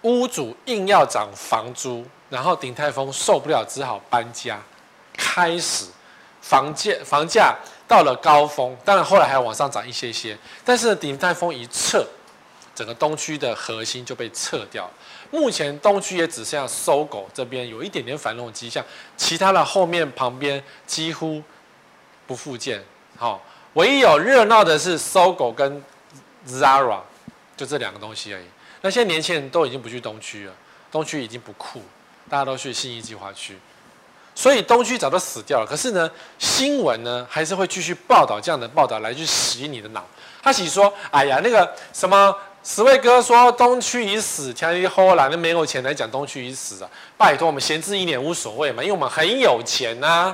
[0.04, 2.06] 屋主硬要涨房租。
[2.30, 4.58] 然后鼎泰丰受不了，只好搬家，
[5.18, 5.88] 开始
[6.42, 7.54] 房价房价
[7.86, 12.08] 到了高峰，当然后来还往上涨一些些，但是鼎泰丰一撤，
[12.74, 14.90] 整个东区的核心就被撤掉。
[15.30, 18.82] 目前东区也只剩下搜狗这边有一点点繁荣迹象，
[19.18, 21.44] 其他的后面旁边几乎
[22.26, 22.82] 不复见。
[23.18, 25.84] 好，唯一有热闹的是 SOGO 跟
[26.48, 27.00] Zara，
[27.56, 28.46] 就这两个东西而已。
[28.82, 30.54] 那现在年轻人都已经不去东区了，
[30.92, 31.82] 东区已经不酷。
[32.30, 33.58] 大家都去信义计划区，
[34.34, 35.66] 所以东区早就死掉了。
[35.66, 40.06] 可是呢，新闻呢还是会继续报道这样的报道来去洗你的脑。
[40.42, 46.90] 他洗说：“哎呀，那个什么，十位哥说东区已死，天一后来那没有钱来讲东区已死啊！
[47.18, 50.34] 拜托我们闲置一年无所谓嘛，因为我们很有钱呐、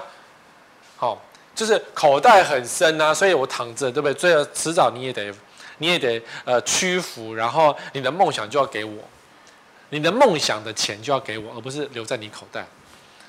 [1.57, 4.13] 就是口袋很深、啊，所以我躺着，对不对？
[4.13, 5.33] 最后迟早你也得，
[5.79, 8.93] 你也得呃屈服，然后你的梦想就要给我。”
[9.89, 12.67] 你的梦想的钱就要给我，而不是留在你口袋。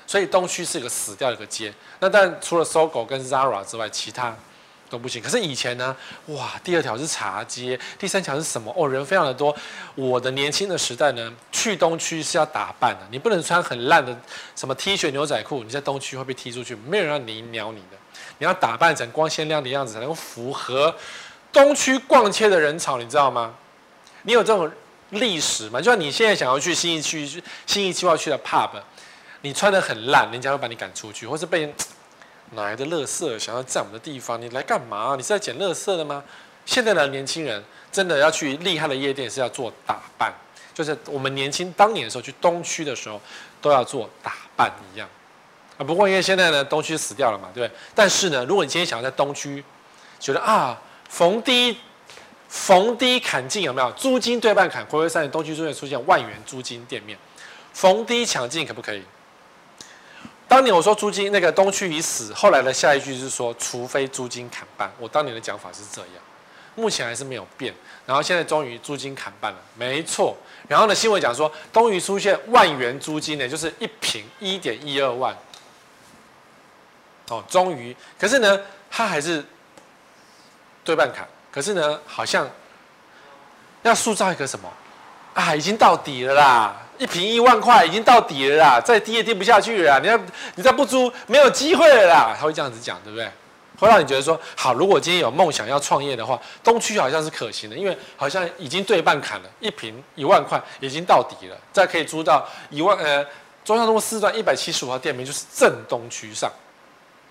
[0.05, 1.73] 所以东区是一个死掉的一个街。
[2.01, 4.35] 那但除了搜狗跟 Zara 之外，其他
[4.89, 5.21] 都不行。
[5.21, 5.95] 可是以前呢，
[6.27, 8.73] 哇，第二条是茶街，第三条是什么？
[8.75, 9.55] 哦，人非常的多。
[9.95, 14.15] 我的年轻的时代呢，去东区是要打扮的，你不能穿很烂的
[14.55, 17.97] 什么 T 恤牛仔裤，你在东区会被踢出去，没有人让你鸟你的。
[18.39, 20.93] 你要打扮成光鲜亮丽的样子，才能够符合
[21.51, 23.53] 东区逛街的人潮，你知道吗？
[24.23, 24.71] 你有这种。
[25.11, 27.27] 历史嘛，就像你现在想要去新义区、
[27.65, 28.69] 新义计划区的 pub，
[29.41, 31.73] 你穿得很烂，人家会把你赶出去，或是被
[32.51, 34.41] 哪来的垃圾想要占我们的地方？
[34.41, 35.15] 你来干嘛？
[35.15, 36.23] 你是在捡垃圾的吗？
[36.65, 40.33] 现在的年轻人真的要去厉害的夜店是要做打扮，
[40.73, 43.19] 就是我们年轻当年的时候去东区的时候
[43.61, 45.07] 都要做打扮一样
[45.77, 45.83] 啊。
[45.83, 47.79] 不过因为现在呢，东区死掉了嘛，对不对？
[47.95, 49.63] 但是呢，如果你今天想要在东区，
[50.19, 51.77] 觉得啊，逢低。
[52.51, 53.91] 逢低砍进有没有？
[53.91, 57.15] 租金对半砍，回归三年，东区出现出现万元租金店面，
[57.73, 59.03] 逢低抢进可不可以？
[60.49, 64.91] 当年我说租金那个东区已死，后来的下一句是说，除非租金砍半。
[64.97, 66.13] 我当年的讲法是这样，
[66.73, 67.71] 目前还是没有变。
[68.07, 70.35] 然后现在终于租金砍半了，没错。
[70.67, 75.37] 然后呢，新闻讲说，终于出现万元租金呢，就是一平一点一二万。
[77.29, 78.59] 哦，终于，可是呢，
[78.89, 79.45] 他还是
[80.83, 81.27] 对半砍。
[81.51, 82.49] 可是呢，好像
[83.83, 84.67] 要塑造一个什么
[85.35, 85.55] 啊？
[85.55, 86.75] 已经到底了啦！
[86.99, 89.99] 一坪一万块已经到底了啦，再跌也跌不下去了啦。
[89.99, 90.19] 你要
[90.53, 92.35] 你再不租，没有机会了啦。
[92.37, 93.27] 他会这样子讲，对不对？
[93.79, 103.25] 会让你觉得说，好，如果今天有梦想要创业的话，东区好像是可行的，因为好像已经对半砍了，一坪一万块已经到底了，再可以租到一万呃，
[103.63, 106.51] 中山东四段一百七十五号店面就是正东区上，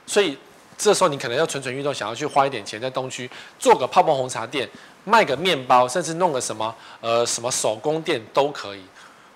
[0.07, 0.37] 所以。
[0.81, 3.29] 这时候你可能要蠢蠢欲动，想要去花一点钱在东区
[3.59, 4.69] 做个泡沫红茶店，
[5.03, 8.83] 卖个面包，甚至弄个什么呃什么手工店都可以，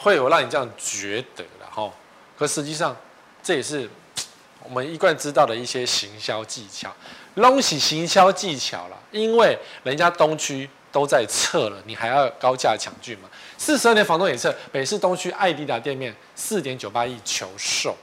[0.03, 1.91] 会有让你这样觉得的哈。
[2.37, 2.97] 可实际上
[3.43, 3.89] 这也是
[4.65, 6.93] 我们一贯知道的一些行销技巧，
[7.35, 13.29] 东西行销技巧了，因为人家东区都在撤了，你还要高价抢进嘛？
[13.59, 17.97] 四十二年房东也撤，北市东区爱迪达店面四点九八亿求售，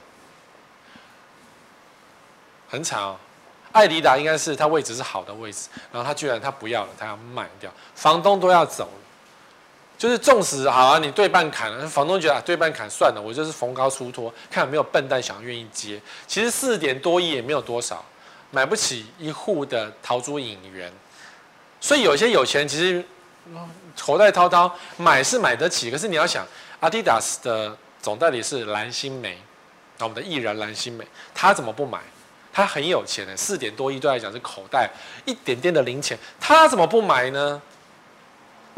[2.68, 3.16] 很惨哦。
[3.72, 9.00] 爱迪达应该是他位置是好的位置，然后他居然他不要了，他要卖掉，房东都要走了，
[10.00, 16.00] 就是纵使好啊，你对半砍了，房东觉得啊对半砍算了，我就是逢高出脱，看有没有笨蛋想要愿意接。
[16.26, 18.02] 其实四点多亿也没有多少，
[18.50, 20.90] 买不起一户的陶朱隐园，
[21.82, 23.04] 所以有些有钱其实
[24.00, 26.46] 口袋滔滔，买是买得起，可是你要想，
[26.80, 29.34] 阿迪达斯的总代理是蓝心湄，
[29.98, 31.98] 我们的艺人蓝心梅，他怎么不买？
[32.50, 34.88] 他很有钱的，四点多亿对来讲是口袋
[35.26, 37.60] 一点点的零钱，他怎么不买呢？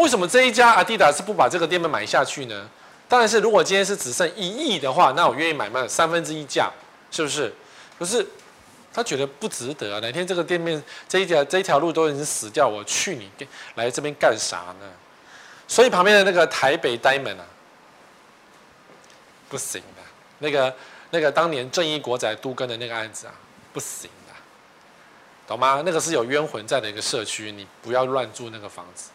[0.02, 2.68] 为什么这一家阿迪达斯不把这个店面买下去呢？
[3.08, 6.70] 当然是如果今天是只剩一亿的话，那我愿意买卖三分之一价，
[7.10, 7.52] 是不是？
[7.98, 8.26] 可是
[8.92, 10.00] 他觉得不值得啊！
[10.00, 13.30] 哪天这个店面这一条这一条路都已经死掉，我去你
[13.76, 14.90] 来这边干啥呢？
[15.68, 17.46] 所以旁边的那个台北 Diamond 啊，
[19.48, 20.02] 不行的，
[20.40, 20.74] 那个
[21.10, 23.34] 那个当年正义国仔都更的那个案子啊。
[23.72, 24.34] 不行的，
[25.46, 25.82] 懂吗？
[25.86, 29.08] 那个是有冤魂在的一个社区，你不要乱住那个房子，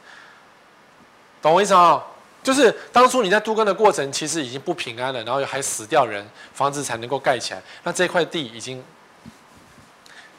[1.48, 2.04] 懂我意思吗？
[2.44, 7.62] 就是当初你在都更的过程，其实已经不平安了，然后还死掉人，房子才能够盖起来。
[7.84, 8.84] 那这块地已经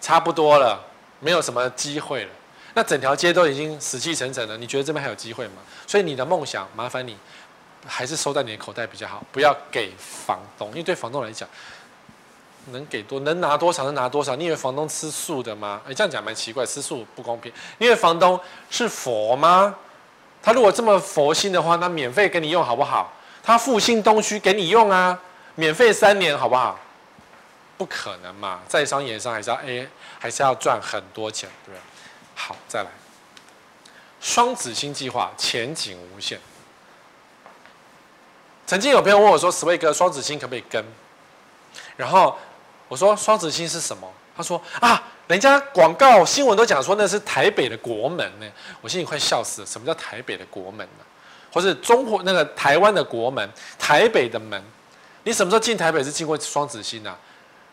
[0.01, 0.81] 差不多了，
[1.21, 2.31] 没有什么机会了。
[2.75, 5.63] 那整条街都已经死气沉沉了，你觉得这边还有机会吗？
[5.87, 7.17] 所以你的梦想，麻烦你
[7.87, 11.49] 还是收在你的口袋比较好，不要给房东，因为对房东来讲。
[12.71, 14.37] 能给多能拿多少能拿多少？
[14.37, 15.81] 你以为房东吃素的吗？
[15.89, 17.51] 哎，这样讲蛮奇怪，吃素不公平。
[17.79, 19.75] 你以为房东是佛吗？
[20.43, 23.13] 他如果这么佛心的话，那免费给你用好不好？
[23.43, 25.19] 他复兴东区给你用啊，
[25.55, 26.79] 免费三年好不好？
[27.77, 31.81] 不可能嘛，在商言商还是要 A，还是要赚很多钱，对不对？
[32.35, 32.91] 好，再来，
[34.21, 36.41] 双子星计划前景无限。
[38.67, 40.85] 曾经有朋友问我说：“史威哥，双子星可不可以跟？”
[41.97, 42.37] 然后
[42.89, 48.47] 我说：“双子星是什么？”他说：“啊，人家广告新闻都讲说那是台北的国门呢。”
[48.83, 49.67] 我心里快笑死了。
[49.67, 51.05] 什么叫台北的国门呢？
[51.53, 54.63] 或是中国那个台湾的国门，台北的门？
[55.25, 57.17] 你什么时候进台北是经过双子星啊？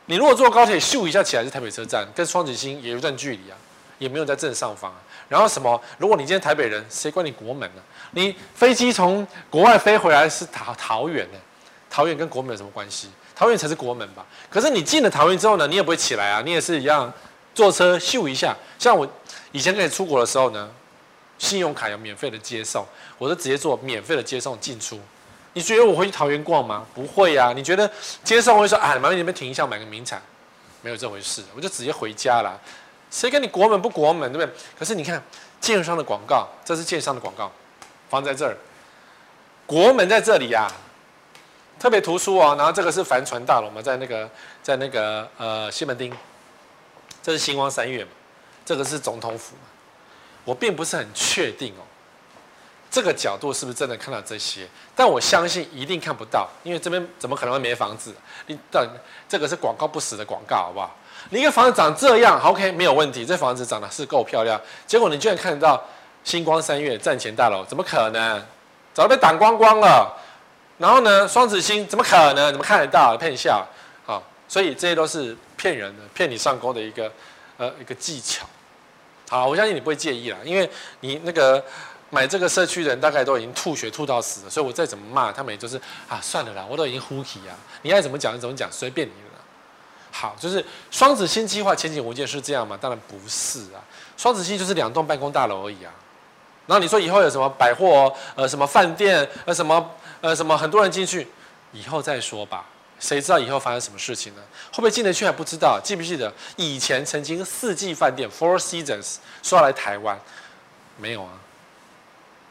[0.05, 3.57] 你如果坐高铁咻一下起来是台北车站，跟双子星也有一段距离啊，
[3.97, 4.97] 也没有在正上方啊。
[5.27, 5.81] 然后什么？
[5.97, 7.81] 如果你今天台北人，谁管你国门呢？
[8.11, 11.39] 你飞机从国外飞回来是桃桃园呢？
[11.89, 13.09] 桃园跟国门有什么关系？
[13.35, 14.25] 桃园才是国门吧？
[14.49, 17.11] 可是你进了桃园之后呢，你也不会起来啊，你也是一样
[17.55, 18.55] 坐车秀一下。
[18.77, 19.09] 像我
[19.51, 20.69] 以前跟你出国的时候呢，
[21.39, 22.85] 信用卡有免费的接送，
[23.17, 24.99] 我就直接做免费的接送进出。
[25.53, 26.85] 你觉得我会去桃园逛吗？
[26.93, 27.53] 不会呀、啊。
[27.53, 27.89] 你觉得
[28.23, 30.21] 接送我会说啊，麻烦你们停一下买个名产？
[30.81, 32.59] 没有这回事，我就直接回家了。
[33.09, 34.55] 谁跟你国门不国门，对不对？
[34.77, 35.23] 可是你看
[35.61, 37.49] 建商的广告，这是建商的广告，
[38.09, 38.55] 放在这儿，
[39.65, 40.83] 国门在这里呀、啊。
[41.79, 44.29] 特别图书哦，然后这个是帆船大楼嘛，在那个
[44.61, 46.11] 在那个呃西门町，
[47.25, 48.11] 这是星光三月嘛，
[48.63, 49.63] 这个是总统府嘛，
[50.43, 51.81] 我并不是很确定哦，
[52.91, 54.67] 这个角度是不是真的看到这些？
[54.95, 58.13] 但我相信一定看不到，因为这边怎么可能会没房子？
[58.45, 58.87] 你等
[59.27, 60.95] 这个是广告不死的广告，好不好？
[61.31, 65.83] 你一个房子长这样，OK 没有问题，这房子长得是够漂亮，结果你居然看得到
[66.23, 68.45] 星光三月站前大楼，怎么可能？
[68.93, 70.15] 早被挡光光了。
[70.77, 72.51] 然后呢，双子星怎么可能？
[72.51, 73.17] 怎么看得到？
[73.17, 73.67] 骗笑，
[74.05, 75.35] 好，所以这些都是
[75.65, 77.11] 骗人的，骗你上钩的一个
[77.57, 78.45] 呃一个技巧。
[79.27, 81.63] 好，我相信你不会介意啦，因为你那个
[82.11, 85.75] 买这个社区的人大概都已经吐血吐到死了，所以我再怎么骂他们也就是
[86.07, 89.41] 啊算了啦，我都已经呼气啊，你爱怎么讲就怎么讲，随便你了。
[90.11, 92.77] 好，就是双子星计划前景无限是这样吗？
[92.79, 93.81] 当然不是啊，
[94.15, 95.91] 双子星就是两栋办公大楼而已啊。
[96.67, 99.89] 然后你说以后有什么百货，呃，什么饭店，呃，什么？
[100.21, 101.27] 呃，什么很多人进去，
[101.73, 102.65] 以后再说吧。
[102.99, 104.41] 谁知道以后发生什么事情呢？
[104.71, 105.79] 会不会进得去还不知道。
[105.83, 110.19] 记不记得以前曾经四季饭店 （Four Seasons） 说要来台湾，
[110.97, 111.31] 没有啊？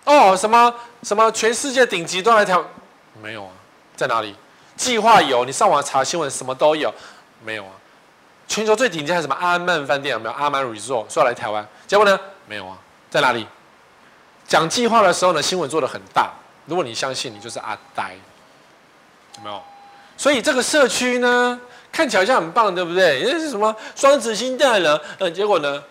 [0.05, 2.59] 哦，什么什么全世界顶级都来台，
[3.23, 3.51] 没有啊？
[3.97, 4.37] 在哪里？
[4.77, 6.93] 计划有，你上网查新闻，什么都有，
[7.43, 7.73] 没有啊？
[8.47, 10.35] 全球最顶级还是什么阿曼饭店有没有？
[10.35, 12.21] 阿曼 Resort 说要来台湾，结果呢？
[12.47, 12.77] 没有啊？
[13.11, 13.47] 在哪里？
[14.47, 16.31] 讲计划的时候呢，新闻做的很大。
[16.67, 18.15] 如果你相信，你就是阿呆，
[19.37, 19.63] 有没有？
[20.17, 21.61] 所以这个社区呢，
[21.93, 23.21] 看起来好像很棒，对不对？
[23.21, 25.83] 因为是什么双子星大楼，呃，结果呢，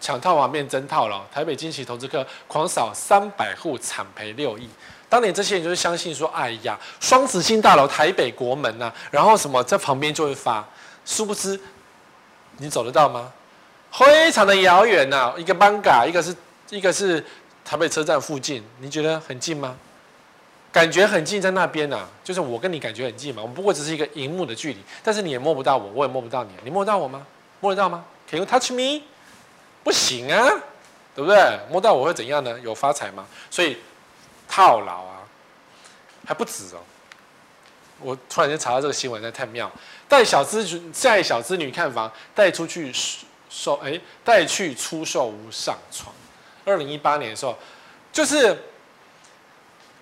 [0.00, 1.20] 抢套房变真套了。
[1.32, 4.68] 台北惊奇投资客狂扫三百户，惨赔六亿。
[5.08, 10.66] 当年这些人就是相信说，哎呀，双子星大楼台北国门呐、啊，然后什么在旁边就会发，
[11.04, 11.60] 殊不知
[12.58, 13.30] 你走得到吗？
[13.90, 16.34] 非常的遥远呐，一个艋舺，一个是
[16.70, 17.22] 一个是
[17.62, 19.76] 台北车站附近，你觉得很近吗？
[20.72, 23.42] 感觉很近，在那边呐、啊，就是我跟你感觉很近嘛。
[23.42, 26.50] 我们不过只是一个荧幕的距离，但是你也摸不到我，我也摸不到你。
[26.64, 27.26] 你摸得到我吗？
[27.60, 29.02] 摸得到吗？Can you touch me？
[29.84, 30.48] 不行啊，
[31.14, 31.60] 对不对？
[31.70, 32.58] 摸到我会怎样呢？
[32.60, 33.26] 有发财吗？
[33.50, 33.76] 所以
[34.48, 35.20] 套牢啊，
[36.26, 36.80] 还不止哦。
[38.00, 39.70] 我突然间查到这个新闻，那太妙。
[40.08, 42.90] 带小资女带小资女看房，带出去
[43.50, 46.14] 售，哎，带去出售屋上床。
[46.64, 47.54] 二零一八年的时候，
[48.10, 48.56] 就是。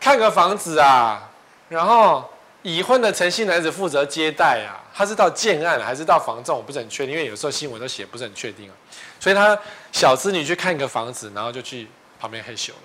[0.01, 1.31] 看个房子啊，
[1.69, 2.29] 然后
[2.63, 8.75] 已婚的陈姓男子负责接待啊，他是到建案还是到房仲，我不是很确定，因为有时候新闻都写不是很确定啊。
[9.21, 9.57] 所以他
[9.93, 11.87] 小资女去看一个房子，然后就去
[12.19, 12.77] 旁边嘿咻了。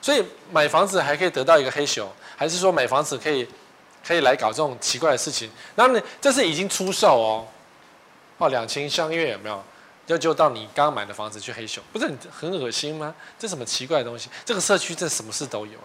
[0.00, 3.46] 所以买房子还可以得到一个嘿咻，还是说买房子可以
[4.06, 5.50] 可以来搞这种奇怪的事情？
[5.74, 7.46] 那么这是已经出售哦，
[8.38, 9.62] 哦两情相悦有没有？
[10.06, 13.14] 就就到你刚买的房子去嘿咻，不是很很恶心吗？
[13.38, 14.28] 这什么奇怪的东西？
[14.44, 15.78] 这个社区这什么事都有。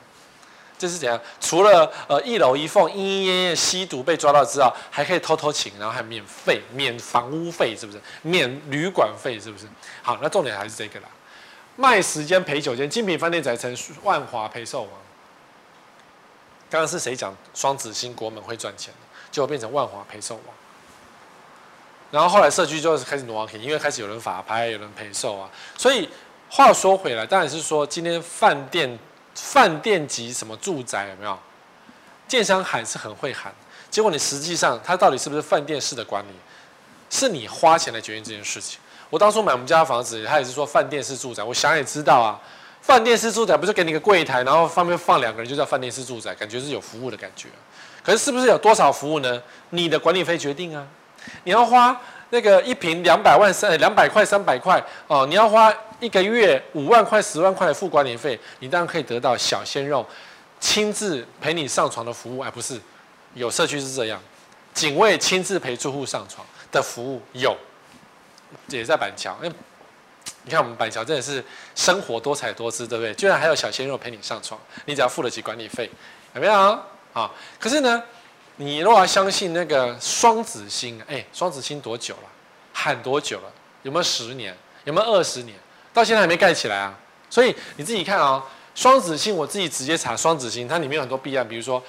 [0.77, 1.17] 这是怎样？
[1.39, 8.01] 除了呃一楼一凤莺莺燕燕吸毒被抓到之后，还可以偷偷情，然后还免费免房屋费，是不是？
[8.23, 9.65] 免旅馆费，是不是？
[10.01, 11.07] 好，那重点还是这个啦。
[11.77, 13.73] 卖时间赔九间，精品饭店改成
[14.03, 14.91] 万华陪售王。
[16.69, 18.93] 刚刚是谁讲双子星国门会赚钱？
[19.31, 20.43] 结果变成万华陪售王。
[22.11, 25.49] 然后后来社区就是开始挪起，因为开始有人法拍，有人陪售啊。
[25.77, 26.09] 所以
[26.49, 28.99] 话说回来，当然是说今天饭店。
[29.35, 31.37] 饭店级什么住宅有没有？
[32.27, 33.53] 建商喊是很会喊，
[33.91, 36.31] 结果你实际上它到底是不是饭店式的管理？
[37.11, 38.79] 是你花钱来决定这件事情。
[39.11, 41.43] 我当初买我们家的房子，他也是说饭店式住宅。
[41.43, 42.41] 我想也知道啊，
[42.81, 47.47] 饭店式住宅不是给你个柜台，然后方便放两个人就叫饭店式住宅，感觉是有服务的感觉。
[48.03, 49.41] 可是是不是有多少服务呢？
[49.69, 50.85] 你的管理费决定啊。
[51.43, 51.95] 你要花
[52.31, 60.05] 那个一平两百万三两百块三百块哦，你要花一个月五万块十万块的付管理费，你当然可以得到小鲜肉
[60.59, 62.79] 亲自陪你上床的服务，哎，不是，
[63.33, 64.21] 有社区是这样，
[64.73, 67.55] 警卫亲自陪住户上床的服务有，
[68.67, 69.37] 也在板桥。
[70.43, 71.43] 你看我们板桥真的是
[71.75, 73.13] 生活多彩多姿，对不对？
[73.15, 75.89] 居然还有小鲜肉陪你上床，你只要付得起管理费，
[76.33, 76.53] 有没有
[77.13, 77.31] 啊？
[77.59, 78.03] 可是呢，
[78.57, 82.29] 你若要相信那个双子星，哎，双子星多久了？
[82.73, 83.51] 喊多久了？
[83.83, 84.55] 有没有十年？
[84.83, 85.55] 有没有二十年？
[85.95, 86.93] 到现在还没盖起来啊！
[87.29, 88.43] 所以你自己看啊，
[88.75, 91.81] 双子星，我自己直接查双子星，它里面有很多弊案，比如说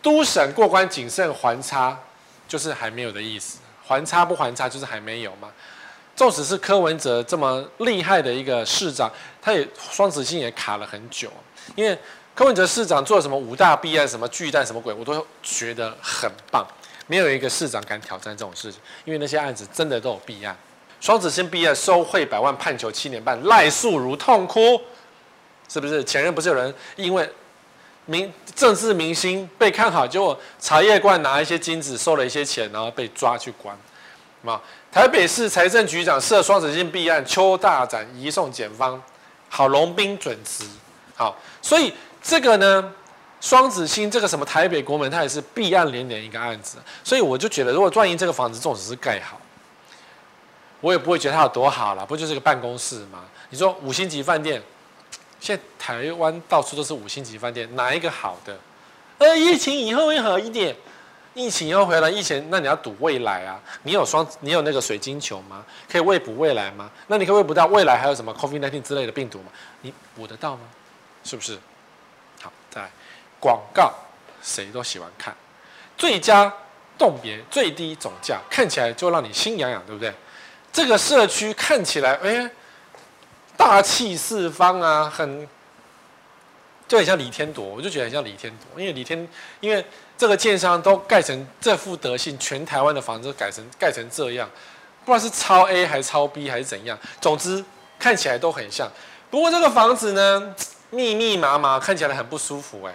[0.00, 1.98] 都审过关谨慎还差，
[2.46, 5.48] 就是还没有的意思，还差不还差就是还没有嘛。
[6.14, 11.28] 纵使是柯文哲这么厉害的一个市长，他也双子星也卡了很久。
[11.74, 11.98] 因为
[12.34, 16.64] 柯文哲市长做了什么五大弊案、什么巨蛋、什么鬼，我都觉得很棒。
[17.08, 20.56] 没有一个市长敢挑战这种事情，因为那些案子真的都有弊案。
[21.02, 24.80] 双子星毕业收贿百万判囚七年半，赖素如痛哭，
[25.68, 26.04] 是不是？
[26.04, 27.28] 前任不是有人因为
[28.06, 33.76] 明政治明星被看好，结果茶叶罐拿一些金子收了一些钱，然后被抓去关，
[34.42, 34.60] 嘛？
[34.92, 39.02] 台北市财政局长涉双子星弊案，邱大展移送检方，
[39.50, 40.64] 郝龙斌准辞。
[41.16, 41.92] 好，所以
[42.22, 42.92] 这个呢，
[43.40, 46.78] 双子星这个什么台北国门，它也是弊案连连一个案子。
[47.02, 49.36] 所以我就觉得，如果万一这个房子纵使是盖好，
[50.82, 53.24] 我也不会觉得它有多好了，不就是个办公室吗？
[53.48, 54.62] 你说五星级饭店，
[55.40, 58.58] 现在台湾到处都是五星级饭店，哪一个好的？
[59.16, 60.76] 呃，疫情以后会好一点。
[61.34, 63.58] 疫情要回来，疫情那你要赌未来啊！
[63.84, 65.64] 你有双，你有那个水晶球吗？
[65.90, 66.90] 可以喂补未来吗？
[67.06, 69.46] 那你可以喂补到未来还有什么 COVID-19 之类的病毒吗？
[69.80, 70.60] 你补得到吗？
[71.24, 71.58] 是不是？
[72.42, 72.90] 好，再来
[73.40, 73.94] 广告，
[74.42, 75.34] 谁都喜欢看，
[75.96, 76.52] 最佳
[76.98, 80.12] 动别最低总价，看起来就让你心痒痒，对不对？
[80.72, 82.50] 这个社区看起来，哎，
[83.56, 85.48] 大气四方啊，很。
[86.88, 89.26] 就很像李天朵，我就觉得很像李天朵，因为李天，
[89.60, 89.82] 因为
[90.18, 94.46] 这个建商都盖成这副德性，全台湾的房子都改成盖成这样，
[95.06, 97.64] 不知道是超 A 还是超 B 还是怎样，总之
[97.98, 98.90] 看起来都很像。
[99.30, 100.54] 不过这个房子呢，
[100.90, 102.92] 密密麻麻，看起来很不舒服哎，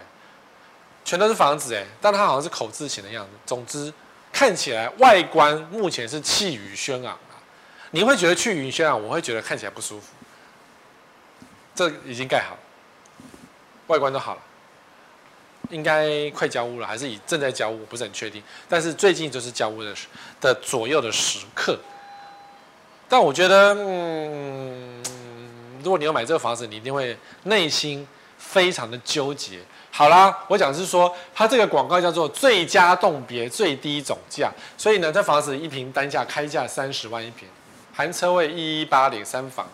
[1.04, 3.32] 全都是房子哎，但它好像是口字形的样子。
[3.48, 3.92] 总之
[4.32, 7.27] 看起来外观目前是气宇轩昂啊，
[7.92, 10.08] 你会觉得去云轩啊，我会觉得看起来不舒服。
[11.76, 12.58] 这已经盖好。
[13.88, 14.42] 外观都好了，
[15.70, 18.44] 应该快交屋了，还是以正在交屋，不是很确定。
[18.68, 19.96] 但是最近就是交屋的
[20.42, 21.80] 的左右的时刻。
[23.08, 25.02] 但我觉得，嗯，
[25.82, 28.06] 如果你要买这个房子，你一定会内心
[28.38, 29.62] 非常的纠结。
[29.90, 37.48] 好啦，我讲是说，它这个广告叫做最佳栋别最低总价，所以呢，这房子一平单价开价三十万一平，
[37.98, 39.68] 含车位一一八零三房。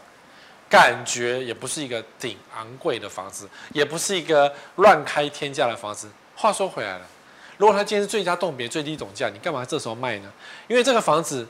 [0.69, 6.09] 感觉也不是一个顶昂贵的房子，也不是一个乱开天价的房子。
[6.35, 7.05] 话说回来了，
[7.57, 10.31] 如果它今天是最佳动别最低总价，你干嘛这时候卖呢？
[10.67, 11.47] 因为这个房子，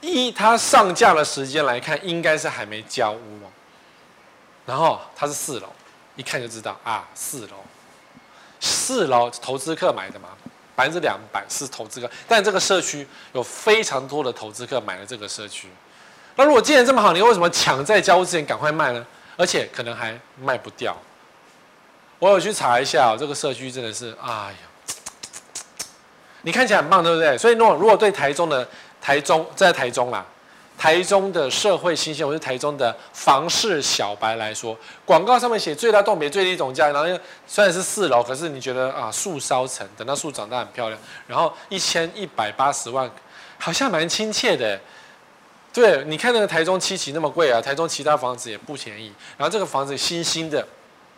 [0.00, 3.50] 一它上架的时间来看，应该是还没交屋哦。
[4.64, 5.68] 然后它是四楼，
[6.16, 7.56] 一看就知道啊，四楼，
[8.58, 10.30] 四楼投资客买的嘛，
[10.76, 15.68] 百分之两百是投资客，但这个社区有非常多的投资客买了这个社区。
[16.36, 19.06] 那如果既然这么好，你为什么抢在交屋之前赶快卖呢？
[19.36, 20.96] 而且可能还卖不掉。
[22.18, 24.54] 我有去查一下，这个社区真的是，哎呀，
[26.42, 27.36] 你看起来很棒，对不对？
[27.38, 28.66] 所以，如果如果对台中的
[29.00, 30.24] 台中在台中啦，
[30.80, 34.74] 台中的社会新鲜，或是台中的房市小白来说，
[35.04, 43.10] 广告上面写最大栋别最低总价，然后虽然是四楼，可是你觉得啊，树梢层，等到树长大很漂亮，然后一千一百八十万，
[43.58, 44.80] 好像蛮亲切的。
[45.70, 49.12] 对，你看那个台中七期那么贵啊，台中其他房子也不便宜。
[49.36, 50.66] 然后这个房子新新的，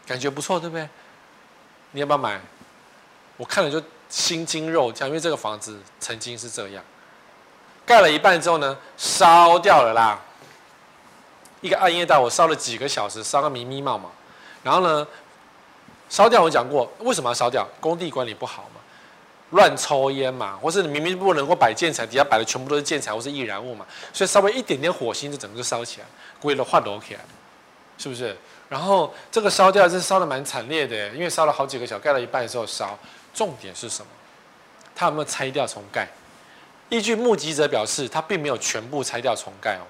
[0.05, 0.89] 感觉不错，对不对？
[1.93, 2.41] 你要不要买？
[3.37, 6.83] 我看了就心惊肉跳，因为这个房子曾经是这样，
[7.85, 10.19] 盖了一半之后呢，烧掉了啦。
[11.61, 14.11] 一个暗夜大火烧了几个小时，烧个迷迷冒冒。
[14.63, 15.07] 然后呢，
[16.09, 17.67] 烧掉我讲过，为什么要烧掉？
[17.81, 18.81] 工地管理不好嘛。
[19.51, 26.07] 乱抽烟嘛，或是你明明不能够摆建材，底下摆的全部都是建材或是易燃物嘛，所以稍微一点点火星就整个就烧起来，
[26.41, 27.21] 归了换楼起来，
[27.99, 28.35] 是不是？
[28.71, 32.99] 然后这个烧掉是烧的蛮惨烈的，因为烧了好几个小，盖了一半的时候烧。
[33.35, 34.11] 重点是什么？
[34.95, 36.09] 他有没有拆掉重盖？
[36.93, 39.85] 依据目击者表示，他并没有全部拆掉重盖哦，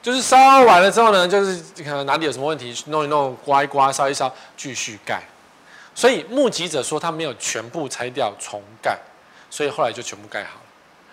[0.00, 5.20] 就是烧完了之后呢，就是可能哪里有什么问题，弄一弄，刮一刮，烧一烧，继续盖。
[5.96, 8.96] 所以目击者说他没有全部拆掉重盖，
[9.50, 10.62] 所以后来就全部盖好了。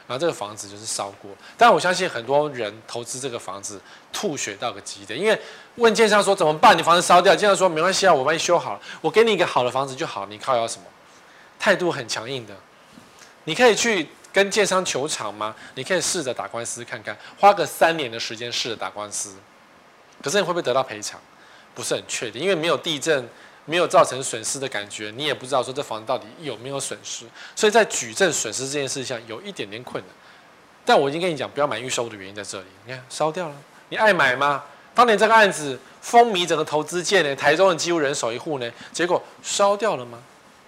[0.07, 3.81] 然后这个房子就是烧过，但我相信很多人投资这个房子
[4.13, 5.41] 吐血到个极点，因为
[5.77, 6.77] 问建商说怎么办？
[6.77, 10.83] 你房子烧掉，建商说没关系啊，我帮你修好了，我给你一个好的房子就好，你靠要什么？
[11.59, 12.53] 态度很强硬的，
[13.45, 15.55] 你可以去跟建商求偿吗？
[15.75, 19.35] 你可以试着打官司看看，花个三年的时间试着打官司，
[20.21, 21.19] 可是你会不会得到赔偿？
[21.73, 23.27] 不是很确定，因为没有地震。
[23.65, 27.25] 没有造成损失的感觉，你也不知道说这房子到底有没有损失，
[27.55, 30.15] 所以在举证损失这件事情上有一点点困难。
[30.83, 32.65] 但我已经跟你讲，不要买预售的原因在这里。
[32.83, 33.53] 你看烧掉了，
[33.89, 34.63] 你爱买吗？
[34.95, 40.17] 当年这个案子风靡整个投资界呢，台中的几乎人手一户呢，结果烧掉了吗？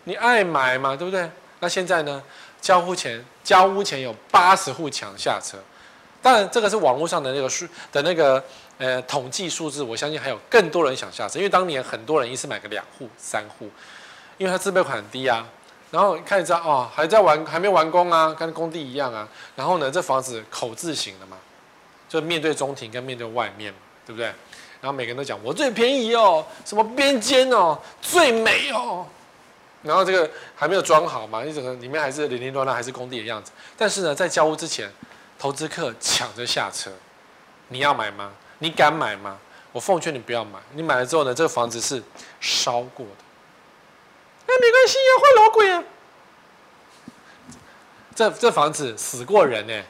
[0.03, 0.95] 你爱买吗？
[0.95, 1.27] 对不对？
[1.59, 2.21] 那现在呢？
[2.61, 5.57] 交屋前交屋前有八十户抢下车，
[6.21, 8.41] 当然这个是网络上的那个数的那个。
[8.77, 13.69] 呃，统计数字，我相信还有更多人想下车，因为当年很多人一次买个两户、三户，
[14.39, 15.47] 因为他自备款很低啊。
[15.91, 19.27] 然后看一下哦，还在完，还没完工啊，跟工地一样啊。
[19.55, 21.37] 然后呢，这房子口字形的嘛，
[22.09, 23.71] 就面对中庭跟面对外面，
[24.03, 24.25] 对不对？
[24.81, 29.05] 然后每个人都讲我最便宜哦，什么边间哦，最美哦。
[29.83, 33.51] 然后这个还没有装好嘛，你整个里面还是零零乱乱，还是工地的样子。
[33.75, 34.91] 但是呢，在交屋之前，
[35.39, 36.91] 投资客抢着下车，
[37.69, 38.31] 你要买吗？
[38.59, 39.39] 你敢买吗？
[39.71, 40.59] 我奉劝你不要买。
[40.73, 42.03] 你买了之后呢，这个房子是
[42.39, 43.23] 烧过的。
[44.45, 45.83] 那没关系呀，换老鬼啊。
[48.13, 49.81] 这这房子死过人呢，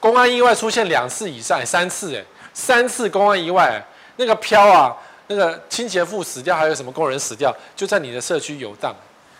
[0.00, 2.24] 公安意外出现两次以上，三次哎，
[2.54, 3.84] 三次公安意外，
[4.16, 8.94] 那个飘啊，那个清洁妇死掉，还有什么工人死掉，就在你的社区游荡。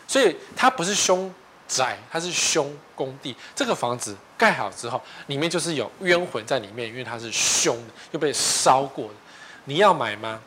[0.06, 1.32] 所以它不是凶
[1.66, 3.36] 宅，它是凶工地。
[3.54, 4.16] 这个房子。
[4.36, 9.14] 盖好之后，里面就是有冤魂在里面，因为它是凶的，又被烧过的。
[9.66, 10.40] 你要买吗？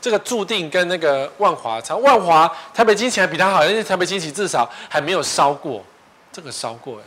[0.00, 5.84] 这个注定跟那个万华差，万华台北金奇还比它好，因为台北金奇至少还没有烧过，
[6.32, 7.04] 这个烧过哎。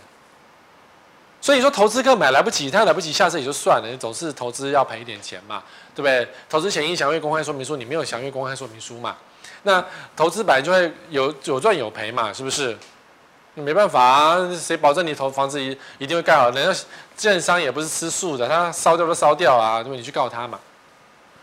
[1.41, 5.61] 所以说投资客买来不及，他来不及下车也就算了，总是投资要赔一点钱嘛，
[5.93, 6.25] 对不对？
[6.49, 9.17] 投资前应详阅公开说明书，你没有详阅公开说明书嘛？
[9.63, 9.83] 那
[10.15, 12.77] 投资本来就会有有赚有赔嘛，是不是？
[13.53, 16.49] 没办法啊，谁保证你投房子一一定会盖好？
[16.51, 16.81] 人家
[17.17, 19.97] 建商也不是吃素的，他烧掉就烧掉啊，对不对？
[19.97, 20.57] 你去告他嘛。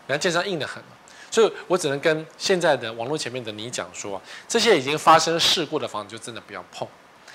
[0.06, 0.82] 人家建商硬得很，
[1.30, 6.88] 所以我只能跟现在的网络前面的你讲说，这些已经发生事故的房子就真的不要碰。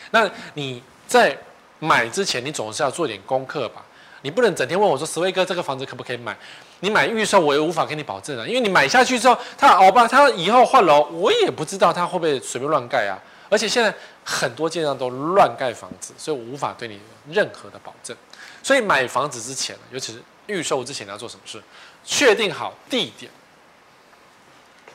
[0.10, 1.38] 那你在
[1.78, 3.86] 买之前，你总是要做点功课吧？
[4.24, 6.36] 你不能整天问我说：“石威哥，这个房子可不可以买？”
[6.80, 13.20] 你买预售，我也无法给你保证啊，因为你买下去之后，他熬吧，他以后换楼，我也不知道他会不会随便乱盖啊。
[13.50, 13.94] 而且现在
[14.24, 17.02] 很多建商都乱盖房子，所以我无法对你有
[17.34, 18.16] 任何的保证。
[18.64, 21.62] 所以买房子之前，尤其是预售之前，你要做什么事？
[22.04, 23.32] 确定好地点。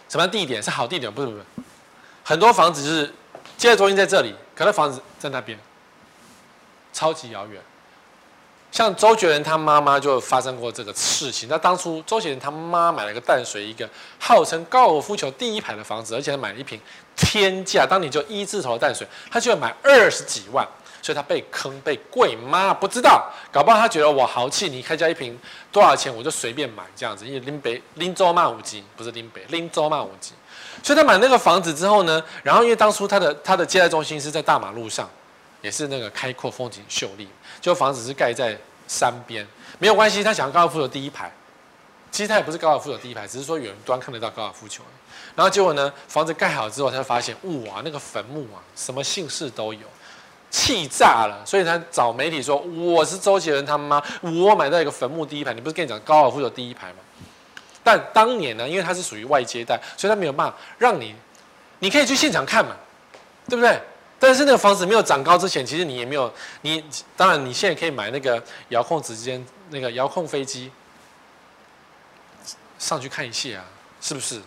[0.08, 0.62] 什么地点？
[0.62, 1.12] 是好地点？
[1.12, 1.42] 不是不是。
[2.24, 3.12] 很多房子就是
[3.58, 5.58] 接待中心在这里，可能房子在那边，
[6.92, 7.62] 超级遥远。
[8.70, 11.48] 像周杰伦他妈妈就发生过这个事情。
[11.48, 13.88] 那当初周杰伦他妈买了个淡水一个
[14.18, 16.78] 号称高尔夫球第一排的房子，而且买了一瓶
[17.16, 20.66] 天价，当年就一字头的淡水，他就要买二十几万，
[21.00, 25.36] 所以他被坑被跪妈不知道，搞不好他觉得我豪气，你开价一瓶
[25.72, 30.32] 多少钱我就随便买这样子，因为林北林州骂五级不是林北林州骂五级，
[30.82, 35.08] 所以他买那个房子之后呢，然后因为当初他的他的接待中心是在大马路上。
[35.60, 37.26] 也是那个开阔风景秀丽，
[37.60, 38.56] 就房子是盖在
[38.86, 39.46] 山边，
[39.78, 40.22] 没有关系。
[40.22, 41.30] 他想要高尔夫球第一排，
[42.10, 44.82] 其实他也不是高尔夫球第一排，只是说远端看得到高尔夫球。
[45.34, 47.36] 然后结果呢，房子盖好之后，他就发现
[47.66, 49.86] 哇，那个坟墓啊，什么姓氏都有，
[50.50, 51.42] 气炸了。
[51.44, 56.96] 所以他找媒体说：“我是周杰伦他妈，我买到一个坟墓第一排。”你不是跟你讲高尔夫球第一排吗？
[57.84, 61.14] 但当年呢，因为他是属于外接待，所以他没有办法让你，
[61.78, 62.74] 你可以去现场看嘛，
[63.48, 63.80] 对不对？
[64.20, 66.84] 但是那个房子没有长高之前，其实你也没有你，
[67.16, 70.72] 当然你现在可以买那个遥控直间那个遥控飞机
[72.78, 73.64] 上去看一下啊，
[74.00, 74.40] 是不是？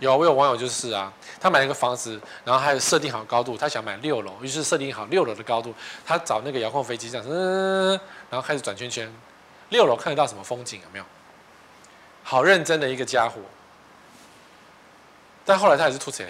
[0.00, 5.74] 有，我有网友就是啊，他买了一个房子，然后还有设定好高度，他想买六楼，于是设定好六楼的高度，
[6.04, 7.90] 他找那个遥控飞机这样，嗯，
[8.30, 9.12] 然后开始转圈圈，
[9.70, 11.04] 六楼看得到什么风景有没有？
[12.22, 13.40] 好认真的一个家伙，
[15.44, 16.28] 但后来他还是吐钱。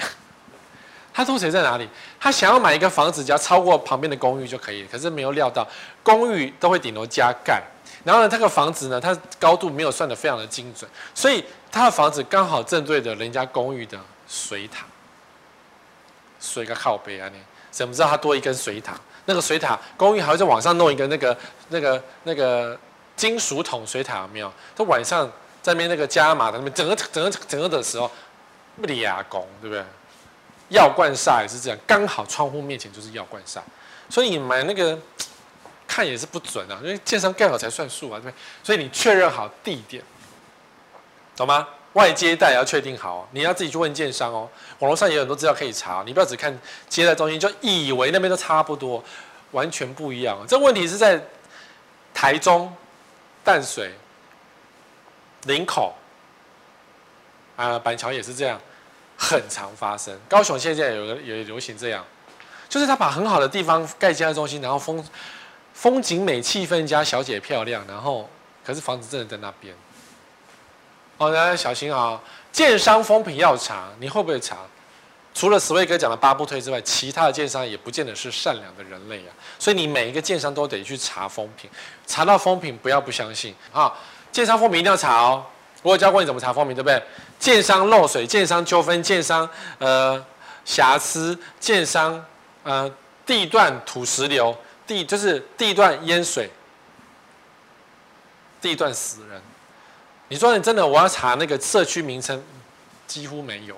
[1.18, 1.88] 他吐槽在哪里？
[2.20, 4.86] 他想要买一个房子，只要超过旁边的公寓就可以。
[4.86, 5.66] 可是没有料到，
[6.00, 7.60] 公寓都会顶楼加盖。
[8.04, 13.98] 然后呢，这个房子呢，它高度没有算得非常的精准，所以他的房子刚好正对着人家公寓的
[14.28, 14.86] 水塔。
[16.38, 17.40] 水个靠背啊，你
[17.72, 18.94] 怎么知道他多一根水塔？
[19.24, 21.36] 那个水塔公寓还会在往上弄一个那个
[21.70, 22.78] 那个那个
[23.16, 24.52] 金属桶水塔，有没有？
[24.76, 25.26] 他晚上
[25.60, 28.08] 在那边那个加码的那整个整个整个的时候，
[28.80, 29.84] 不离亚工，对不对？
[30.68, 33.60] 药罐煞也是这样，刚好窗户面前就是药罐煞，
[34.10, 34.98] 所以你买那个
[35.86, 38.34] 看也是不准啊，因为建商盖好才算数啊，对不对？
[38.62, 40.02] 所以你确认好地点，
[41.36, 41.66] 懂吗？
[41.94, 44.48] 外接待也要确定好，你要自己去问建商哦。
[44.78, 46.56] 网络上也有很多资料可以查，你不要只看
[46.86, 49.02] 接待中心就以为那边都差不多，
[49.52, 50.38] 完全不一样。
[50.46, 51.20] 这问题是在
[52.12, 52.72] 台中、
[53.42, 53.94] 淡水、
[55.44, 55.94] 林口
[57.56, 58.60] 啊，板桥也是这样。
[59.20, 62.04] 很常发生，高雄现在有也流行这样，
[62.68, 65.04] 就是他把很好的地方盖接待中心，然后风
[65.74, 68.30] 风景美、气氛佳、小姐漂亮，然后
[68.64, 69.74] 可是房子真的在那边。
[71.16, 72.20] 哦，大家小心啊、哦！
[72.52, 74.58] 建商风评要查，你会不会查？
[75.34, 79.34] 除了史威哥讲的八不推之外，其他的建商也不见得是善良的人类啊。
[79.58, 81.68] 所以你每一个建商都得去查风评，
[82.06, 83.92] 查到风评不要不相信啊！
[84.30, 85.44] 建商风评一定要查哦。
[85.82, 87.02] 我有教过你怎么查风评，对不对？
[87.38, 89.48] 建商漏水、建商纠纷、建商
[89.78, 90.22] 呃
[90.64, 92.24] 瑕疵、建商
[92.64, 92.90] 呃
[93.24, 94.56] 地段土石流、
[94.86, 96.50] 地就是地段淹水、
[98.60, 99.40] 地段死人。
[100.28, 102.42] 你说你真的我要查那个社区名称，
[103.06, 103.76] 几乎没有。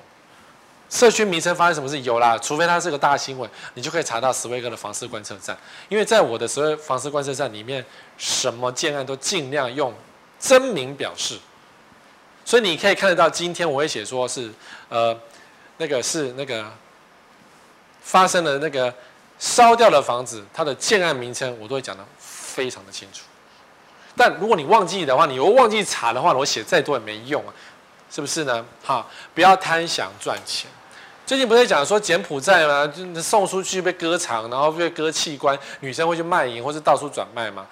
[0.89, 5.57] 社区名称发生什么事有啦，除非它是个大新闻，你就可以查到史威格的房事观测站。
[5.89, 7.85] 因为在我的史威房事观测站里面，
[8.19, 9.95] 什么建案都尽量用
[10.41, 11.39] 真名表示。
[12.51, 14.51] 所以你可以看得到，今天我会写说是，
[14.89, 15.17] 呃，
[15.77, 16.69] 那个是那个
[18.01, 18.93] 发生的那个
[19.39, 23.23] 烧掉的房子，它的建案名称我都会讲得非常的清楚。
[24.17, 27.55] 但如果你忘记的话，你又忘记查的话，我写再多也没用啊，
[28.11, 28.67] 是不是呢？
[28.83, 30.69] 好，不要贪想赚钱。
[31.25, 32.93] 最近不是讲说柬埔寨吗？
[33.23, 37.65] 送出去被割肠，然后被割器官，女生会去卖淫或是到处转卖吗？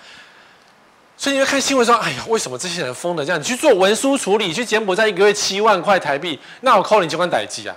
[1.19, 3.41] 所以你会看新闻说，哎呀，为什么这些人疯的这样？
[3.41, 7.77] 你去做文书处理，去柬埔寨一个月七万块台币，那我扣你机关逮机啊？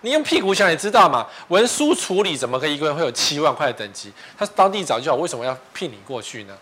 [0.00, 4.12] 你用屁股想也知道嘛，文书处理怎么可以一个月会有七万块的等级？
[4.36, 6.58] 他当地早就好，为什么要聘你过去呢？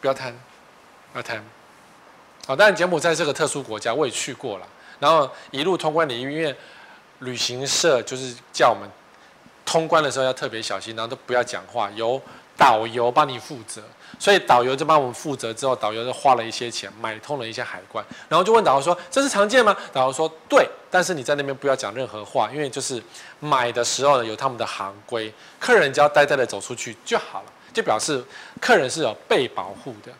[0.00, 0.36] 不要贪，
[1.12, 1.40] 不要贪。
[2.44, 4.66] 好，当然柬埔寨这个特殊国家我也去过了，
[4.98, 6.52] 然后一路通关的因为
[7.20, 8.90] 旅行社就是叫我们
[9.64, 12.20] 通关的时候要特别小心，然后都不要讲话，由
[12.56, 13.82] 导游帮你负责。
[14.16, 23.02] 所以导游就帮我们负责，之后导游就花了一些钱买通了一些海关，然后就问导游说：“这是常见吗？”导游说：“对，但是你在那边不要讲任何话，因为就是
[23.40, 28.24] 买的时候呢有他们的行规，客人只要呆呆的走出去就好了，就表示
[28.60, 30.12] 客人是有被保护的。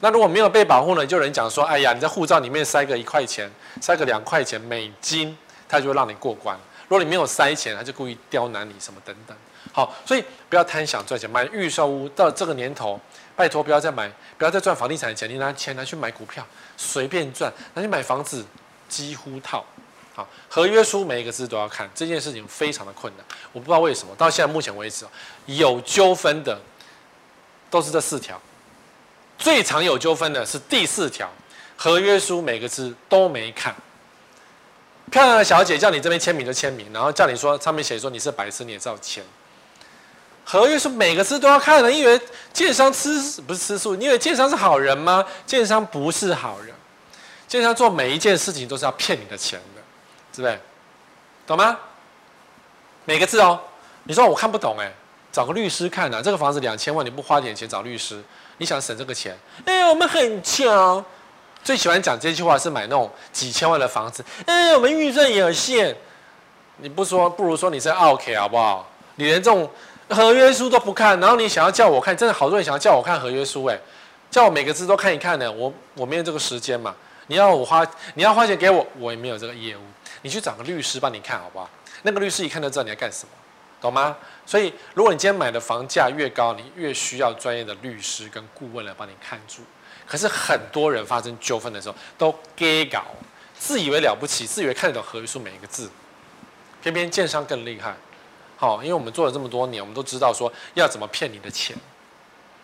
[0.00, 3.50] 那如果没有被保护呢，就有人讲说：‘哎呀，你在护照里面塞个一块钱，
[3.80, 5.36] 塞个两块钱美金，
[5.66, 6.54] 他就会让你过关。
[6.86, 9.34] 如果你没有塞钱，他就故意刁难你什么等等。’
[9.76, 12.98] 好，所以不要贪想赚钱，买预售屋到这个年头。”
[13.36, 15.28] 拜托，不要再买，不要再赚房地产的钱。
[15.28, 16.42] 你拿钱拿去买股票，
[16.74, 18.42] 随便赚；拿去买房子，
[18.88, 19.62] 几乎套。
[20.14, 23.26] 好，合约书每一个字都要看，这件事情非常的困难。
[23.52, 25.04] 我不知道为什么，到现在目前为止，
[25.44, 26.58] 有纠纷的
[27.68, 28.40] 都是这四条，
[29.36, 31.30] 最常有纠纷的是第四条，
[31.76, 33.76] 合约书每个字都没看。
[35.10, 39.22] 漂亮的小姐叫你这边签名就签名，然后叫你说上面写说你是白痴，你也照签。
[40.48, 42.18] 合约是每个字都要看的，你以为
[42.52, 43.96] 建商吃不是吃素？
[43.96, 45.24] 你以为建商是好人吗？
[45.44, 46.72] 建商不是好人，
[47.48, 49.82] 建商做每一件事情都是要骗你的钱的，
[50.32, 50.60] 对不对？
[51.48, 51.76] 懂吗？
[53.04, 53.58] 每个字哦，
[54.04, 54.88] 你说我看不懂哎，
[55.32, 56.22] 找个律师看呐、啊。
[56.22, 58.22] 这个房子两千万，你不花点钱找律师，
[58.58, 59.36] 你想省这个钱？
[59.64, 61.04] 哎，我们很穷，
[61.64, 64.24] 最喜欢讲这句话是买那种几千万的房子。
[64.44, 65.96] 哎，我们预算有限，
[66.76, 68.88] 你不说不如说你是奥客好不好？
[69.16, 69.68] 你连这种。
[70.08, 73.78] 合约书都不看，然后你想要叫我看，真的好多人想要叫我看合约书，哎，
[74.30, 75.50] 叫我每个字都看一看呢。
[75.50, 76.94] 我我没有这个时间嘛，
[77.26, 77.84] 你要我花，
[78.14, 79.80] 你要花钱给我，我也没有这个业务。
[80.22, 81.68] 你去找个律师帮你看好不好？
[82.02, 83.30] 那个律师一看就知道你要干什么，
[83.80, 84.16] 懂吗？
[84.44, 89.62] 所以如果你今天买的房价越高，你越需要专业的律师跟顾问来帮你看住。
[90.06, 93.02] 可是很多人发生纠纷的时候都给搞，
[93.58, 95.90] 自以为了不起，自以为看得懂合约书每一个字，
[96.80, 97.96] 偏偏建商更厉害。
[98.56, 101.76] 好，因为我们做了这么多年，我们都知道说要怎么骗你的钱。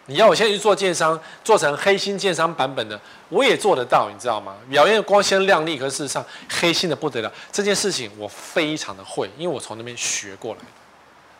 [0.06, 4.56] 你要我现在去做建商，做成黑心建商版本的，我也做得到，你知道吗？
[4.68, 7.32] 表面光鲜亮丽，可是事实上黑心的不得了。
[7.52, 10.66] 这件事情我非常的会，因为我从那边学过来的。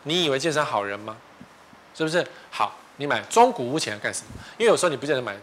[0.03, 1.17] 你以为建商好人吗？
[1.93, 2.25] 是不是？
[2.49, 4.27] 好，你买中古屋前要干什么？
[4.57, 5.35] 因为有时候你不见得买，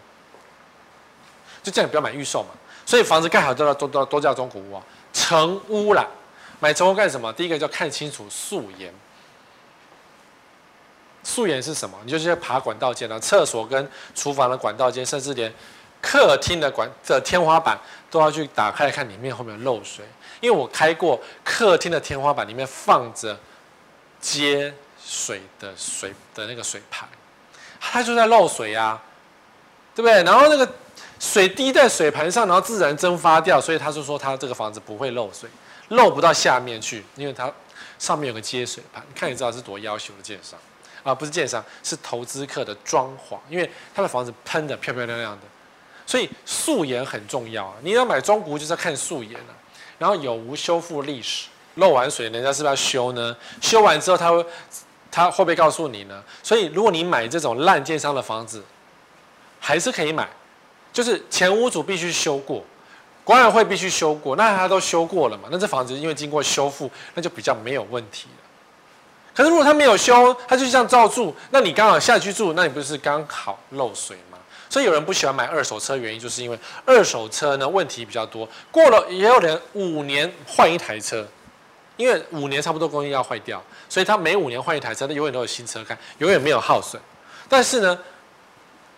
[1.63, 2.49] 就叫你不要买预售嘛。
[2.87, 4.83] 所以房子盖好都要都都都叫中古屋啊，
[5.13, 6.07] 成屋啦。
[6.61, 7.33] 买成屋干什么？
[7.33, 8.95] 第一个叫看清楚素颜。
[11.23, 11.99] 素颜是什么？
[12.05, 15.53] 你就是要爬管道间啊，厕所跟厨房的管道间，甚至连
[16.01, 17.79] 客厅的管的天花板
[18.11, 20.05] 都要去打开来看里面后面有漏水，
[20.41, 23.39] 因为我开过客厅的天花板里面放着
[24.19, 24.73] 接
[25.05, 27.07] 水的水的那个水盘，
[27.79, 29.03] 它就在漏水啊，
[29.95, 30.23] 对不对？
[30.23, 30.67] 然后那个
[31.19, 35.51] 水滴在水盘上，然后自然蒸发掉，所以他就说他这个房子不会漏水，
[35.91, 37.53] 漏不到下面去，因为它
[37.99, 40.59] 上面有个接水盘，看你知道是多要求的建商
[41.03, 45.43] 啊，不是建商，是投资客的装潢，因为他的房子喷的漂漂亮亮的。
[46.07, 47.75] 所以素颜很重要啊！
[47.83, 49.55] 你要买中古就是要看素颜啊，
[49.97, 53.37] 然后有无修复历史，漏完水人家是不是要修呢？
[53.61, 54.45] 修完之后他会
[55.09, 56.23] 他会不会告诉你呢？
[56.43, 58.65] 所以如果你买这种烂建商的房子，
[59.61, 60.29] 还是可以买，
[60.93, 62.65] 就是前屋主必须修过，
[63.31, 65.49] 管委会必须修过，那他都修过了嘛？
[65.51, 68.43] 那这房子因为经过修复，那就比较没有问题了。
[69.33, 74.39] 可是如果他没有修，他就这样照住，那你刚好下去住，那你不是刚好漏水吗？
[74.69, 78.49] 所以有人不喜欢买二手车，原因就是因为二手车呢问题比较多。
[78.71, 81.27] 过了也有人五年换一台车，
[81.97, 87.01] 因为五年差不多工艺要坏掉，所以他每五年换一台车，他永远都有新车开，永远没有耗损。
[87.49, 87.99] 但是呢，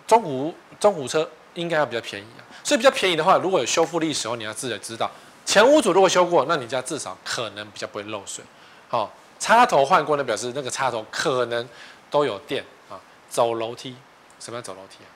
[0.06, 2.26] 中古中古车应该要比较便宜。
[2.64, 5.10] 所以比较便宜的话，如果有修复历史后，你要自己知道，
[5.44, 8.44] 前屋主如果修过，那你家至少可能比较不会漏水。
[8.88, 11.68] 好，插头换过，那表示那个插头可能
[12.10, 13.00] 都有电啊。
[13.28, 13.96] 走楼梯，
[14.38, 15.10] 什么叫走楼梯啊？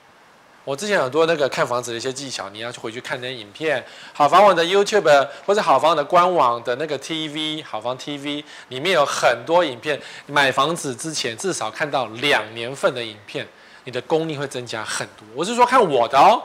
[0.64, 3.86] 我之前很多那个看房子的一些技巧，你要去回去看那些影片。
[4.12, 10.00] 好房网的 YouTube 或者好房的官网的那个 TV，好房 TV 里面有很多影片。
[10.26, 13.46] 买房子之前至少看到两年份的影片，
[13.84, 15.24] 你的功力会增加很多。
[15.36, 16.42] 我是说看我的哦，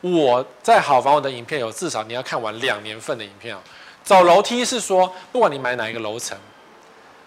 [0.00, 3.60] 我在好房网的影片有至少你要看完两年份的影片哦。
[4.04, 6.38] 走楼梯是说，不管你买哪一个楼层，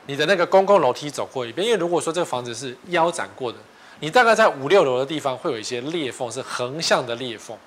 [0.05, 3.57] 你的那个公共楼梯走过一遍，因为如果说这个房子是腰斩过的。
[4.01, 7.57] 你大概在五六楼的地方会有一些裂缝，是横向的裂缝。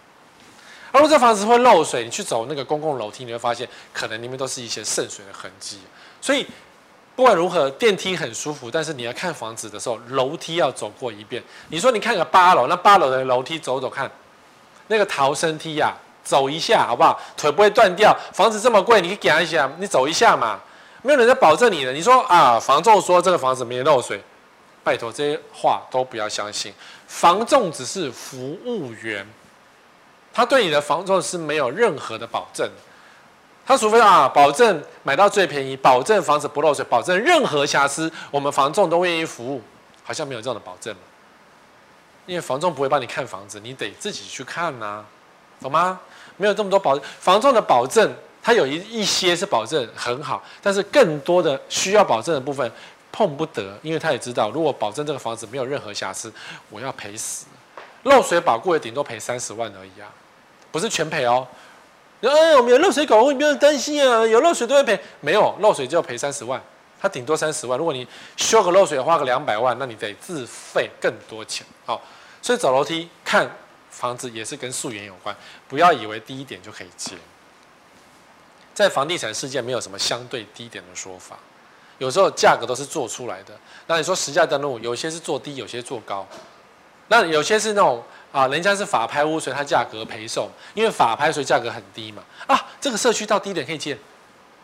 [0.90, 5.80] 而如果这房子会漏水，你去走那个公共楼梯，你会发现可能里面都是一些渗水的痕迹。
[6.22, 6.46] 所以
[7.14, 11.42] 不管如何，电梯很舒服，但是你要看房子的时候，楼梯要走过一遍。
[11.68, 14.11] 你说你看个八楼，那八楼的楼梯走走看，
[14.93, 17.18] 那个逃生梯呀、啊，走一下好不好？
[17.36, 18.14] 腿不会断掉。
[18.32, 20.61] 房子这么贵，你给他一下，你走一下嘛，
[21.01, 21.93] 没有人在保证你的。
[21.93, 24.22] 你说啊，房仲说这个房子没漏水。
[24.84, 26.72] 拜托，这些话都不要相信。
[27.07, 29.26] 房仲只是服务员，
[30.32, 32.68] 他对你的房仲是没有任何的保证。
[33.64, 39.62] 他除非啊，保证买到最便宜，保证房子不漏水，保证任何瑕疵，我们房仲都愿意服务。
[40.05, 40.93] 好像没有这样的保证，
[42.32, 45.04] 因为房仲不会帮你看房子，你得自己去看呐、
[45.60, 46.00] 懂吗？
[46.38, 48.10] 没有这么多保证，房仲的保证，
[48.42, 52.72] 它有一一些是保证很好，但是更多的需要保证的部分。
[53.14, 56.32] 碰不得，因为他也知道，如果保证这个房子没有任何瑕疵，
[56.70, 57.44] 我要赔死。
[58.04, 60.08] 漏水保固也顶多赔三十万而已啊，
[60.70, 61.46] 不是全赔哦。
[62.22, 64.98] 哎，我们有漏水保固，你不用担心啊，有漏水都会赔。
[65.20, 66.58] 没有漏水就要赔三十万，
[66.98, 67.78] 他顶多三十万。
[67.78, 68.08] 如果你
[68.38, 71.66] 修个漏水花个两百万，那你得自费更多钱。
[71.84, 72.00] 好，
[72.43, 73.49] 所以走楼梯看
[73.90, 75.34] 房子也是跟素颜有关，
[75.68, 77.14] 不要以为低一点就可以接。
[78.74, 81.38] 在房地产世界没有什么相对低点的说法。
[81.99, 83.55] 有时候价格都是做出来的。
[83.86, 86.26] 那你说实价登录，有些是做低，有些做高。
[87.09, 92.24] 那有些是那种啊，人家是法拍屋，所以它价格赔售，因为法拍所以价格很低嘛。
[92.49, 93.97] 啊，这个社区到低点可以接，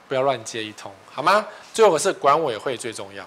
[0.09, 1.47] 不要乱接一通，好吗？
[1.72, 3.24] 最后是管委会最重要，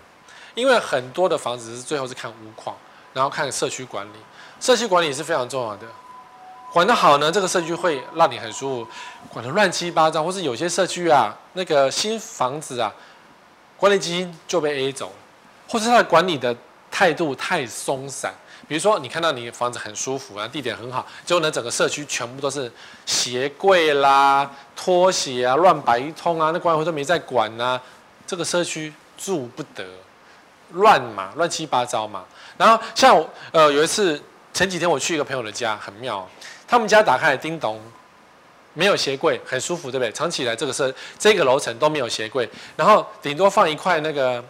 [0.56, 2.76] 因为很多的房子是最后是看屋况，
[3.14, 4.18] 然后看社区管理。
[4.62, 5.88] 社区管理是非常重要的，
[6.72, 8.88] 管得好呢，这个社区会让你很舒服；
[9.34, 12.94] 管得乱七八糟，或是有些社区啊，那个新房子啊。
[13.78, 15.14] 管理基金就被 A 走了，
[15.68, 16.56] 或是他的管理的
[16.92, 18.32] 态度太松散。
[18.68, 22.72] 比如说，你看到你房子很舒服啊，地点很好，结果呢，整个社区全部都是
[23.08, 27.82] 鞋柜啦、拖鞋啊，乱摆一通啊，那管委会都没在管啊，
[28.28, 29.84] 这个社区住不得，
[30.74, 32.24] 乱嘛，乱七八糟嘛。
[32.58, 34.22] 然后像呃有一次
[34.54, 36.28] 前几天我去一个朋友的家，很妙，
[36.68, 37.82] 他们家打开叮咚。
[38.74, 40.10] 没有鞋柜，很舒服，对不对？
[40.14, 44.42] 藏起来，这个是这个楼层都没有鞋柜，然后顶多放一块那个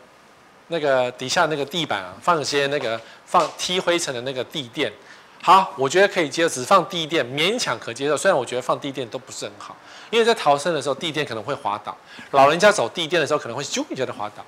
[0.68, 4.94] 那个底下那个地板啊，放一些那个放踢灰尘的那个地垫。
[5.42, 8.16] 好，我觉得可以接受，只放地垫勉强可接受。
[8.16, 9.76] 虽然我觉得放地垫都不是很好，
[10.12, 11.98] 因为在逃生的时候地垫可能会滑倒，
[12.30, 14.46] 老人家走地垫的时候可能会咻一下的滑倒。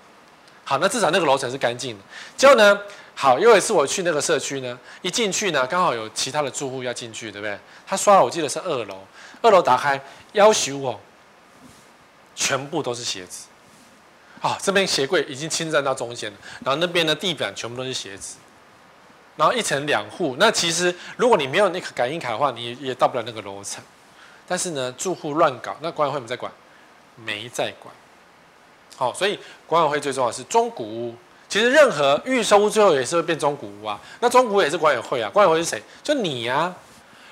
[0.63, 2.03] 好，那至少那个楼层是干净的。
[2.37, 2.79] 结果呢，
[3.15, 7.57] 好，又一次我去那个社区呢，一进去呢，刚好有其他的住户要进去，对不对？
[7.85, 8.97] 他刷了，我记得是二楼。
[9.41, 10.01] 二楼打开，
[10.31, 10.99] 要求哦，
[12.33, 13.47] 全部都是鞋子，
[14.41, 18.37] 啊、哦，这边鞋柜已经侵占到中间了，然后那边的地板全部都是鞋子，
[19.35, 23.83] 然后一层两户，那其实如果你没有那个感应卡的话，你也到不了那个楼层。
[24.47, 26.51] 但是呢，住户乱搞，那管委会没在管，
[27.15, 27.93] 没在管。
[28.97, 29.37] 好，所以
[29.67, 31.15] 管委会最重要的是中古屋。
[31.53, 34.01] 其实任何预售屋最后也是会变中古屋啊。
[34.19, 35.79] 那中古也是管委会啊，管委会是谁？
[36.01, 36.75] 就你呀、啊。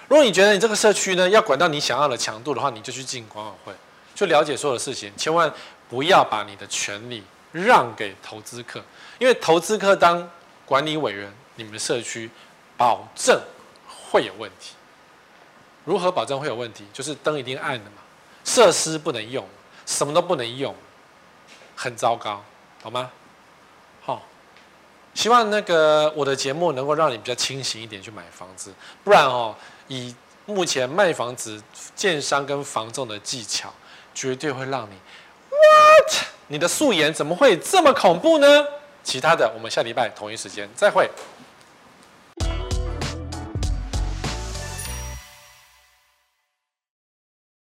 [0.07, 3.73] 如果你觉得你这个社区呢要管到你想要的强度的话，你就去进管委会，
[4.13, 5.51] 去了解所有的事情，千万
[5.89, 8.79] 不要把你的权利让给投资客，
[9.17, 10.29] 因为投资客当
[10.67, 12.29] 管理委员，你们的社区
[12.77, 13.41] 保证
[14.11, 14.75] 会有问题。
[15.83, 16.85] 如何保证会有问题？
[16.93, 17.97] 就是灯一定暗的嘛，
[18.45, 19.43] 设施不能用，
[19.87, 20.75] 什么都不能用，
[21.75, 22.43] 很糟糕，
[22.83, 23.09] 好吗？
[25.13, 29.55] 希望那个我的节目能够让你比较清醒一点去买房子，不然哦，
[29.87, 31.61] 以目前卖房子
[31.95, 33.73] 建商跟房仲的技巧，
[34.13, 34.95] 绝对会让你
[35.49, 36.25] what？
[36.47, 38.65] 你的素颜怎么会这么恐怖呢？
[39.03, 41.09] 其他的，我们下礼拜同一时间再会。